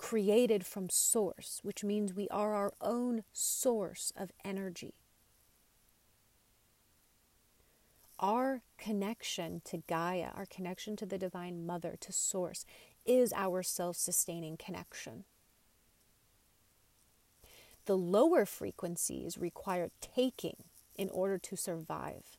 created 0.00 0.64
from 0.64 0.88
source, 0.88 1.60
which 1.62 1.84
means 1.84 2.14
we 2.14 2.26
are 2.30 2.54
our 2.54 2.72
own 2.80 3.22
source 3.34 4.12
of 4.16 4.32
energy. 4.42 4.94
Our 8.18 8.62
connection 8.78 9.60
to 9.66 9.82
Gaia, 9.86 10.28
our 10.34 10.46
connection 10.46 10.96
to 10.96 11.06
the 11.06 11.18
Divine 11.18 11.66
Mother, 11.66 11.98
to 12.00 12.12
Source, 12.12 12.64
is 13.04 13.32
our 13.34 13.62
self 13.62 13.96
sustaining 13.96 14.56
connection. 14.56 15.24
The 17.84 17.96
lower 17.96 18.46
frequencies 18.46 19.36
require 19.36 19.90
taking 20.00 20.64
in 20.96 21.10
order 21.10 21.36
to 21.36 21.56
survive. 21.56 22.38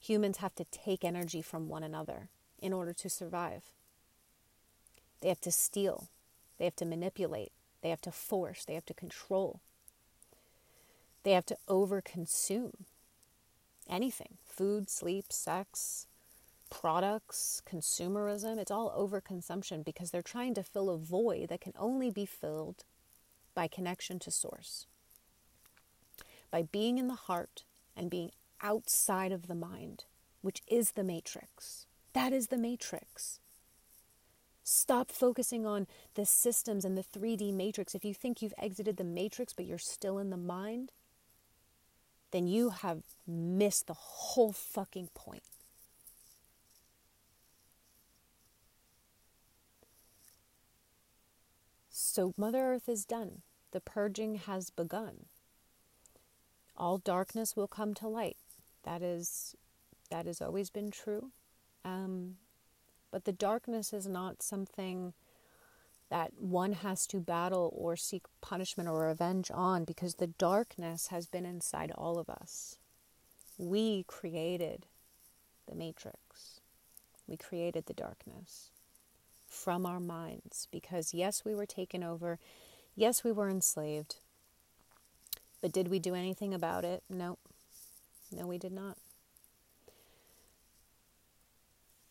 Humans 0.00 0.38
have 0.38 0.54
to 0.56 0.64
take 0.64 1.04
energy 1.04 1.42
from 1.42 1.68
one 1.68 1.82
another 1.82 2.28
in 2.60 2.72
order 2.72 2.92
to 2.92 3.08
survive. 3.08 3.62
They 5.20 5.28
have 5.28 5.40
to 5.42 5.52
steal, 5.52 6.08
they 6.58 6.64
have 6.64 6.76
to 6.76 6.84
manipulate, 6.84 7.52
they 7.82 7.90
have 7.90 8.00
to 8.02 8.12
force, 8.12 8.64
they 8.64 8.74
have 8.74 8.86
to 8.86 8.94
control, 8.94 9.60
they 11.24 11.32
have 11.32 11.46
to 11.46 11.58
overconsume 11.68 12.84
anything. 13.88 14.38
Food, 14.44 14.88
sleep, 14.88 15.32
sex, 15.32 16.06
products, 16.70 17.62
consumerism. 17.68 18.58
It's 18.58 18.70
all 18.70 18.94
overconsumption 18.96 19.84
because 19.84 20.10
they're 20.10 20.22
trying 20.22 20.54
to 20.54 20.62
fill 20.62 20.90
a 20.90 20.98
void 20.98 21.48
that 21.48 21.60
can 21.60 21.72
only 21.78 22.10
be 22.10 22.26
filled 22.26 22.84
by 23.54 23.66
connection 23.66 24.18
to 24.20 24.30
Source, 24.30 24.86
by 26.50 26.62
being 26.62 26.98
in 26.98 27.08
the 27.08 27.14
heart 27.14 27.64
and 27.96 28.10
being 28.10 28.30
outside 28.62 29.32
of 29.32 29.46
the 29.46 29.54
mind, 29.54 30.04
which 30.42 30.62
is 30.66 30.92
the 30.92 31.04
matrix. 31.04 31.86
That 32.12 32.32
is 32.32 32.48
the 32.48 32.58
matrix. 32.58 33.40
Stop 34.62 35.10
focusing 35.10 35.64
on 35.64 35.86
the 36.14 36.26
systems 36.26 36.84
and 36.84 36.96
the 36.96 37.02
3D 37.02 37.54
matrix. 37.54 37.94
If 37.94 38.04
you 38.04 38.12
think 38.12 38.42
you've 38.42 38.54
exited 38.58 38.96
the 38.96 39.04
matrix 39.04 39.52
but 39.52 39.64
you're 39.64 39.78
still 39.78 40.18
in 40.18 40.30
the 40.30 40.36
mind, 40.36 40.92
then 42.32 42.46
you 42.46 42.70
have 42.70 43.02
missed 43.26 43.86
the 43.86 43.94
whole 43.94 44.52
fucking 44.52 45.08
point. 45.14 45.42
So, 51.88 52.34
Mother 52.36 52.74
Earth 52.74 52.88
is 52.88 53.04
done. 53.04 53.42
The 53.70 53.80
purging 53.80 54.36
has 54.36 54.70
begun. 54.70 55.26
All 56.76 56.98
darkness 56.98 57.56
will 57.56 57.68
come 57.68 57.94
to 57.94 58.08
light. 58.08 58.36
That 58.84 59.02
is, 59.02 59.54
that 60.10 60.26
has 60.26 60.40
always 60.40 60.70
been 60.70 60.90
true. 60.90 61.30
Um, 61.84 62.36
but 63.10 63.24
the 63.24 63.32
darkness 63.32 63.92
is 63.92 64.06
not 64.06 64.42
something 64.42 65.12
that 66.10 66.32
one 66.38 66.72
has 66.72 67.06
to 67.06 67.18
battle 67.18 67.72
or 67.76 67.96
seek 67.96 68.22
punishment 68.40 68.88
or 68.88 69.06
revenge 69.06 69.50
on 69.52 69.84
because 69.84 70.14
the 70.14 70.26
darkness 70.26 71.08
has 71.08 71.26
been 71.26 71.44
inside 71.44 71.92
all 71.96 72.18
of 72.18 72.30
us. 72.30 72.78
We 73.58 74.04
created 74.06 74.86
the 75.68 75.74
matrix, 75.74 76.60
we 77.26 77.36
created 77.36 77.86
the 77.86 77.94
darkness 77.94 78.70
from 79.48 79.84
our 79.84 80.00
minds 80.00 80.68
because, 80.70 81.12
yes, 81.12 81.44
we 81.44 81.54
were 81.54 81.66
taken 81.66 82.02
over. 82.02 82.38
Yes, 82.94 83.24
we 83.24 83.32
were 83.32 83.48
enslaved. 83.48 84.16
But 85.60 85.72
did 85.72 85.88
we 85.88 85.98
do 85.98 86.14
anything 86.14 86.54
about 86.54 86.84
it? 86.84 87.02
No. 87.08 87.38
No, 88.32 88.46
we 88.46 88.58
did 88.58 88.72
not. 88.72 88.98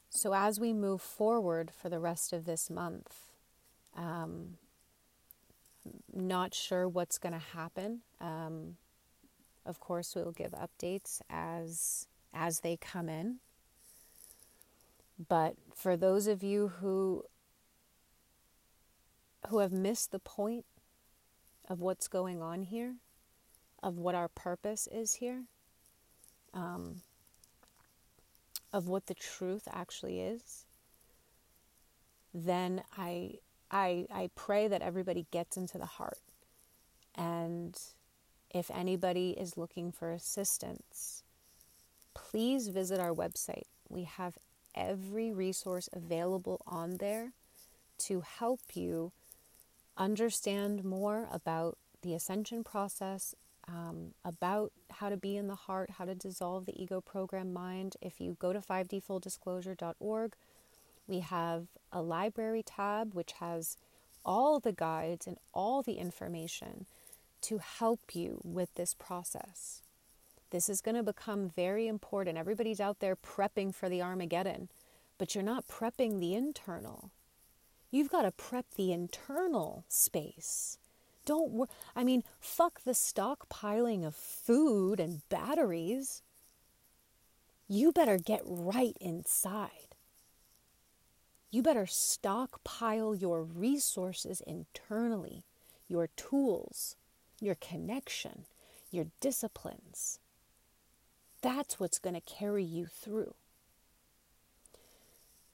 So, 0.09 0.33
as 0.33 0.59
we 0.59 0.73
move 0.73 1.01
forward 1.01 1.71
for 1.71 1.89
the 1.89 1.99
rest 1.99 2.33
of 2.33 2.45
this 2.45 2.69
month, 2.69 3.23
Um, 3.95 4.57
not 6.13 6.53
sure 6.53 6.87
what's 6.87 7.17
going 7.17 7.33
to 7.33 7.39
happen. 7.39 8.01
Um, 8.21 8.77
of 9.65 9.79
course, 9.79 10.15
we'll 10.15 10.31
give 10.31 10.51
updates 10.53 11.21
as 11.29 12.07
as 12.33 12.61
they 12.61 12.77
come 12.77 13.09
in. 13.09 13.39
But 15.27 15.55
for 15.75 15.97
those 15.97 16.27
of 16.27 16.43
you 16.43 16.69
who 16.79 17.25
who 19.49 19.59
have 19.59 19.71
missed 19.71 20.11
the 20.11 20.19
point 20.19 20.65
of 21.69 21.79
what's 21.81 22.07
going 22.07 22.41
on 22.41 22.63
here, 22.63 22.95
of 23.83 23.97
what 23.97 24.15
our 24.15 24.27
purpose 24.27 24.87
is 24.87 25.15
here, 25.15 25.45
um, 26.57 27.01
of 28.73 28.87
what 28.87 29.05
the 29.05 29.13
truth 29.13 29.67
actually 29.71 30.19
is, 30.19 30.65
then 32.33 32.81
I, 32.97 33.35
I, 33.71 34.07
I 34.11 34.29
pray 34.35 34.67
that 34.67 34.81
everybody 34.81 35.27
gets 35.31 35.55
into 35.55 35.77
the 35.77 35.85
heart. 35.85 36.19
And 37.15 37.79
if 38.49 38.71
anybody 38.71 39.31
is 39.31 39.57
looking 39.57 39.91
for 39.91 40.11
assistance, 40.11 41.23
please 42.13 42.67
visit 42.69 42.99
our 42.99 43.13
website. 43.13 43.67
We 43.87 44.03
have 44.03 44.37
every 44.75 45.31
resource 45.31 45.89
available 45.93 46.61
on 46.67 46.97
there 46.97 47.33
to 47.99 48.21
help 48.21 48.61
you 48.73 49.11
understand 49.95 50.83
more 50.83 51.27
about 51.31 51.77
the 52.01 52.13
ascension 52.13 52.63
process, 52.63 53.33
um, 53.67 54.13
about 54.23 54.71
how 54.91 55.09
to 55.09 55.17
be 55.17 55.35
in 55.35 55.47
the 55.47 55.55
heart, 55.55 55.91
how 55.97 56.05
to 56.05 56.15
dissolve 56.15 56.65
the 56.65 56.81
ego 56.81 57.01
program 57.01 57.51
mind. 57.51 57.97
If 58.01 58.21
you 58.21 58.37
go 58.39 58.53
to 58.53 58.59
5dfulldisclosure.org, 58.59 60.35
we 61.07 61.19
have 61.19 61.67
a 61.91 62.01
library 62.01 62.63
tab 62.63 63.13
which 63.13 63.33
has 63.33 63.77
all 64.25 64.59
the 64.59 64.73
guides 64.73 65.27
and 65.27 65.37
all 65.53 65.81
the 65.81 65.93
information 65.93 66.85
to 67.41 67.59
help 67.59 68.15
you 68.15 68.41
with 68.43 68.73
this 68.75 68.93
process. 68.93 69.81
This 70.49 70.69
is 70.69 70.81
going 70.81 70.95
to 70.95 71.03
become 71.03 71.49
very 71.49 71.87
important. 71.87 72.37
Everybody's 72.37 72.79
out 72.79 72.99
there 72.99 73.15
prepping 73.15 73.75
for 73.75 73.89
the 73.89 74.01
Armageddon, 74.01 74.69
but 75.17 75.35
you're 75.35 75.43
not 75.43 75.67
prepping 75.67 76.19
the 76.19 76.33
internal. 76.33 77.11
You've 77.91 78.09
got 78.09 78.23
to 78.23 78.31
prep 78.31 78.65
the 78.75 78.91
internal 78.91 79.83
space. 79.87 80.77
Don't, 81.27 81.51
wor- 81.51 81.67
I 81.93 82.05
mean, 82.05 82.23
fuck 82.39 82.83
the 82.85 82.93
stockpiling 82.93 84.07
of 84.07 84.15
food 84.15 84.97
and 84.99 85.27
batteries. 85.27 86.23
You 87.67 87.91
better 87.91 88.17
get 88.17 88.41
right 88.45 88.95
inside. 89.01 89.93
You 91.51 91.61
better 91.61 91.85
stockpile 91.85 93.13
your 93.13 93.43
resources 93.43 94.41
internally, 94.47 95.43
your 95.89 96.07
tools, 96.15 96.95
your 97.41 97.55
connection, 97.55 98.45
your 98.89 99.07
disciplines. 99.19 100.19
That's 101.41 101.77
what's 101.77 101.99
going 101.99 102.15
to 102.15 102.21
carry 102.21 102.63
you 102.63 102.85
through. 102.85 103.33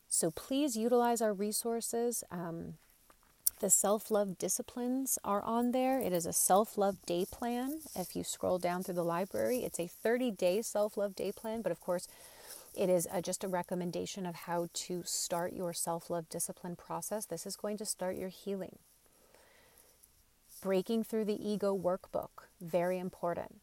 So 0.08 0.30
please 0.30 0.78
utilize 0.78 1.20
our 1.20 1.34
resources. 1.34 2.24
Um, 2.30 2.76
the 3.60 3.70
self 3.70 4.12
love 4.12 4.38
disciplines 4.38 5.18
are 5.24 5.42
on 5.42 5.72
there. 5.72 6.00
It 6.00 6.14
is 6.14 6.26
a 6.26 6.34
self 6.34 6.78
love 6.78 6.98
day 7.06 7.26
plan. 7.30 7.80
If 7.96 8.16
you 8.16 8.24
scroll 8.24 8.60
down 8.60 8.84
through 8.84 8.96
the 8.96 9.04
library, 9.04 9.60
it's 9.60 9.80
a 9.80 9.88
30 9.88 10.32
day 10.32 10.62
self 10.62 10.98
love 10.98 11.16
day 11.16 11.32
plan, 11.32 11.62
but 11.62 11.72
of 11.72 11.80
course, 11.80 12.08
it 12.76 12.90
is 12.90 13.08
a, 13.12 13.22
just 13.22 13.44
a 13.44 13.48
recommendation 13.48 14.26
of 14.26 14.36
how 14.36 14.68
to 14.74 15.04
start 15.06 15.54
your 15.54 15.74
self 15.74 16.10
love 16.10 16.30
discipline 16.30 16.76
process. 16.76 17.26
This 17.26 17.46
is 17.46 17.56
going 17.56 17.78
to 17.78 17.86
start 17.86 18.18
your 18.18 18.30
healing. 18.30 18.78
Breaking 20.62 21.04
through 21.04 21.26
the 21.26 21.50
ego 21.50 21.78
workbook, 21.78 22.48
very 22.62 22.98
important. 22.98 23.60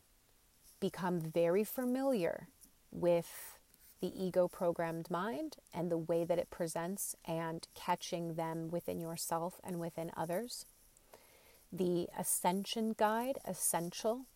Become 0.80 1.20
very 1.20 1.64
familiar 1.64 2.48
with 2.92 3.58
the 4.00 4.12
ego 4.24 4.48
programmed 4.48 5.10
mind 5.10 5.56
and 5.74 5.90
the 5.90 5.98
way 5.98 6.24
that 6.24 6.38
it 6.38 6.50
presents 6.50 7.14
and 7.26 7.66
catching 7.74 8.34
them 8.34 8.68
within 8.70 9.00
yourself 9.00 9.60
and 9.62 9.78
within 9.78 10.10
others. 10.16 10.66
The 11.72 12.08
Ascension 12.18 12.94
Guide, 12.96 13.38
Essential, 13.46 14.26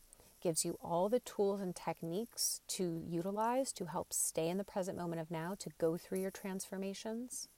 gives 0.40 0.64
you 0.64 0.78
all 0.82 1.08
the 1.08 1.20
tools 1.20 1.60
and 1.60 1.74
techniques 1.74 2.60
to 2.68 3.02
utilize 3.08 3.72
to 3.72 3.86
help 3.86 4.12
stay 4.12 4.48
in 4.48 4.58
the 4.58 4.64
present 4.64 4.98
moment 4.98 5.20
of 5.20 5.30
now, 5.30 5.54
to 5.58 5.70
go 5.78 5.96
through 5.96 6.20
your 6.20 6.30
transformations. 6.30 7.48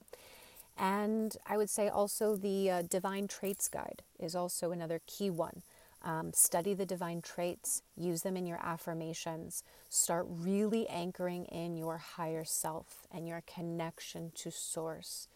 And 0.78 1.36
I 1.46 1.56
would 1.56 1.70
say 1.70 1.88
also 1.88 2.36
the 2.36 2.70
uh, 2.70 2.82
Divine 2.82 3.28
Traits 3.28 3.68
Guide 3.68 4.02
is 4.20 4.36
also 4.36 4.70
another 4.70 5.00
key 5.06 5.30
one. 5.30 5.62
Um, 6.06 6.32
study 6.32 6.72
the 6.72 6.86
divine 6.86 7.20
traits, 7.20 7.82
use 7.96 8.22
them 8.22 8.36
in 8.36 8.46
your 8.46 8.60
affirmations. 8.62 9.64
Start 9.88 10.26
really 10.30 10.86
anchoring 10.86 11.46
in 11.46 11.76
your 11.76 11.98
higher 11.98 12.44
self 12.44 13.08
and 13.10 13.26
your 13.26 13.42
connection 13.44 14.30
to 14.36 14.52
Source 14.52 15.26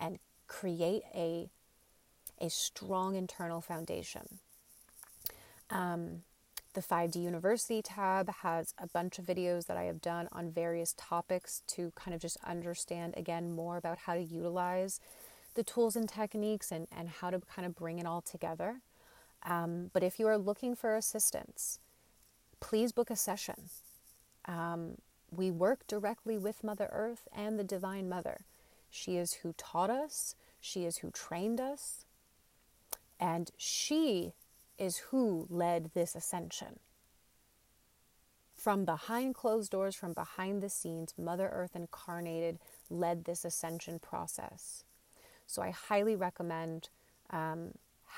and 0.00 0.18
create 0.46 1.02
a, 1.14 1.50
a 2.40 2.48
strong 2.48 3.16
internal 3.16 3.60
foundation. 3.60 4.38
Um, 5.68 6.22
the 6.72 6.80
5D 6.80 7.16
University 7.16 7.82
tab 7.82 8.30
has 8.42 8.72
a 8.78 8.86
bunch 8.86 9.18
of 9.18 9.26
videos 9.26 9.66
that 9.66 9.76
I 9.76 9.84
have 9.84 10.00
done 10.00 10.30
on 10.32 10.50
various 10.50 10.94
topics 10.96 11.62
to 11.68 11.92
kind 11.96 12.14
of 12.14 12.20
just 12.22 12.38
understand 12.42 13.12
again 13.18 13.54
more 13.54 13.76
about 13.76 13.98
how 13.98 14.14
to 14.14 14.22
utilize 14.22 15.00
the 15.54 15.62
tools 15.62 15.96
and 15.96 16.08
techniques 16.08 16.72
and, 16.72 16.88
and 16.96 17.10
how 17.10 17.28
to 17.28 17.40
kind 17.40 17.66
of 17.66 17.76
bring 17.76 17.98
it 17.98 18.06
all 18.06 18.22
together. 18.22 18.80
Um, 19.44 19.90
but 19.92 20.02
if 20.02 20.18
you 20.18 20.26
are 20.26 20.38
looking 20.38 20.74
for 20.74 20.94
assistance, 20.94 21.78
please 22.60 22.92
book 22.92 23.10
a 23.10 23.16
session. 23.16 23.68
Um, 24.46 24.96
we 25.30 25.50
work 25.50 25.86
directly 25.86 26.38
with 26.38 26.64
Mother 26.64 26.88
Earth 26.92 27.28
and 27.34 27.58
the 27.58 27.64
Divine 27.64 28.08
Mother. 28.08 28.44
She 28.90 29.16
is 29.16 29.34
who 29.34 29.54
taught 29.56 29.90
us, 29.90 30.34
she 30.60 30.84
is 30.84 30.98
who 30.98 31.10
trained 31.10 31.60
us, 31.60 32.04
and 33.18 33.50
she 33.56 34.32
is 34.78 34.98
who 34.98 35.46
led 35.50 35.90
this 35.94 36.14
ascension. 36.14 36.78
From 38.54 38.84
behind 38.84 39.34
closed 39.34 39.72
doors, 39.72 39.94
from 39.94 40.14
behind 40.14 40.62
the 40.62 40.70
scenes, 40.70 41.12
Mother 41.18 41.50
Earth 41.52 41.76
incarnated 41.76 42.58
led 42.88 43.24
this 43.24 43.44
ascension 43.44 43.98
process. 43.98 44.84
So 45.46 45.60
I 45.60 45.70
highly 45.70 46.16
recommend 46.16 46.88
um, 47.30 47.72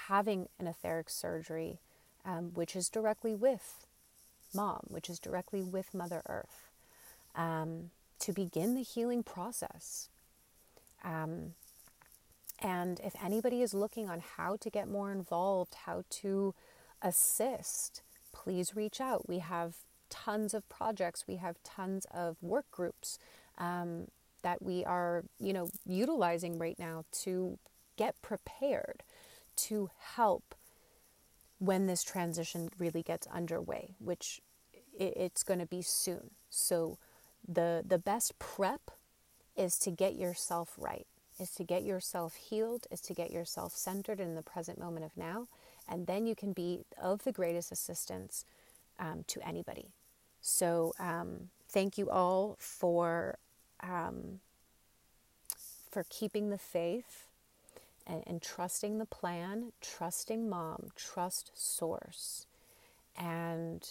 having 0.08 0.48
an 0.58 0.66
etheric 0.66 1.10
surgery, 1.10 1.80
um, 2.24 2.52
which 2.54 2.76
is 2.76 2.88
directly 2.88 3.34
with 3.34 3.86
mom, 4.54 4.80
which 4.88 5.10
is 5.10 5.18
directly 5.18 5.62
with 5.62 5.94
Mother 5.94 6.22
Earth, 6.26 6.70
um, 7.34 7.90
to 8.20 8.32
begin 8.32 8.74
the 8.74 8.82
healing 8.82 9.22
process. 9.22 10.08
Um, 11.04 11.54
and 12.60 13.00
if 13.04 13.14
anybody 13.22 13.62
is 13.62 13.74
looking 13.74 14.08
on 14.08 14.22
how 14.36 14.56
to 14.56 14.70
get 14.70 14.88
more 14.88 15.12
involved, 15.12 15.74
how 15.84 16.04
to 16.08 16.54
assist, 17.02 18.02
please 18.32 18.74
reach 18.74 19.00
out. 19.00 19.28
We 19.28 19.40
have 19.40 19.74
tons 20.08 20.54
of 20.54 20.68
projects, 20.68 21.24
we 21.28 21.36
have 21.36 21.62
tons 21.62 22.06
of 22.12 22.36
work 22.42 22.70
groups 22.70 23.18
um, 23.58 24.08
that 24.42 24.62
we 24.62 24.84
are, 24.84 25.24
you 25.38 25.52
know, 25.52 25.68
utilizing 25.84 26.58
right 26.58 26.78
now 26.78 27.04
to 27.24 27.58
get 27.96 28.20
prepared 28.22 29.02
to 29.56 29.90
help 30.14 30.54
when 31.58 31.86
this 31.86 32.02
transition 32.02 32.68
really 32.78 33.02
gets 33.02 33.26
underway, 33.28 33.94
which 33.98 34.40
it's 34.98 35.42
going 35.42 35.60
to 35.60 35.66
be 35.66 35.82
soon. 35.82 36.30
So 36.50 36.98
the 37.46 37.82
the 37.86 37.98
best 37.98 38.38
prep 38.38 38.90
is 39.56 39.78
to 39.80 39.90
get 39.90 40.16
yourself 40.16 40.74
right 40.78 41.06
is 41.38 41.50
to 41.50 41.64
get 41.64 41.82
yourself 41.82 42.34
healed, 42.34 42.86
is 42.90 43.00
to 43.02 43.14
get 43.14 43.30
yourself 43.30 43.74
centered 43.74 44.20
in 44.20 44.34
the 44.34 44.42
present 44.42 44.78
moment 44.78 45.04
of 45.04 45.16
now, 45.16 45.48
and 45.88 46.06
then 46.06 46.26
you 46.26 46.34
can 46.34 46.52
be 46.52 46.84
of 47.00 47.24
the 47.24 47.32
greatest 47.32 47.70
assistance 47.70 48.44
um, 48.98 49.24
to 49.26 49.46
anybody. 49.46 49.90
So, 50.40 50.94
um, 50.98 51.50
thank 51.68 51.98
you 51.98 52.10
all 52.10 52.56
for 52.58 53.38
um, 53.82 54.40
for 55.90 56.04
keeping 56.08 56.50
the 56.50 56.58
faith 56.58 57.25
and, 58.06 58.22
and 58.26 58.42
trusting 58.42 58.98
the 58.98 59.06
plan, 59.06 59.72
trusting 59.80 60.48
mom, 60.48 60.88
trust 60.94 61.50
source, 61.54 62.46
and 63.16 63.88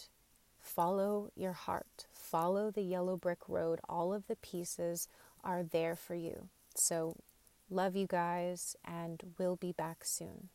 follow 0.60 1.32
your 1.36 1.54
heart. 1.54 2.06
Follow 2.14 2.72
the 2.72 2.82
yellow 2.82 3.18
brick 3.18 3.48
road. 3.48 3.80
All 3.88 4.14
of 4.14 4.28
the 4.28 4.36
pieces 4.38 5.08
are 5.44 5.64
there 5.64 5.96
for 5.96 6.16
you. 6.16 6.50
So 6.76 7.16
Love 7.70 7.96
you 7.96 8.06
guys, 8.06 8.76
and 8.86 9.34
we'll 9.40 9.56
be 9.56 9.72
back 9.72 10.06
soon. 10.06 10.50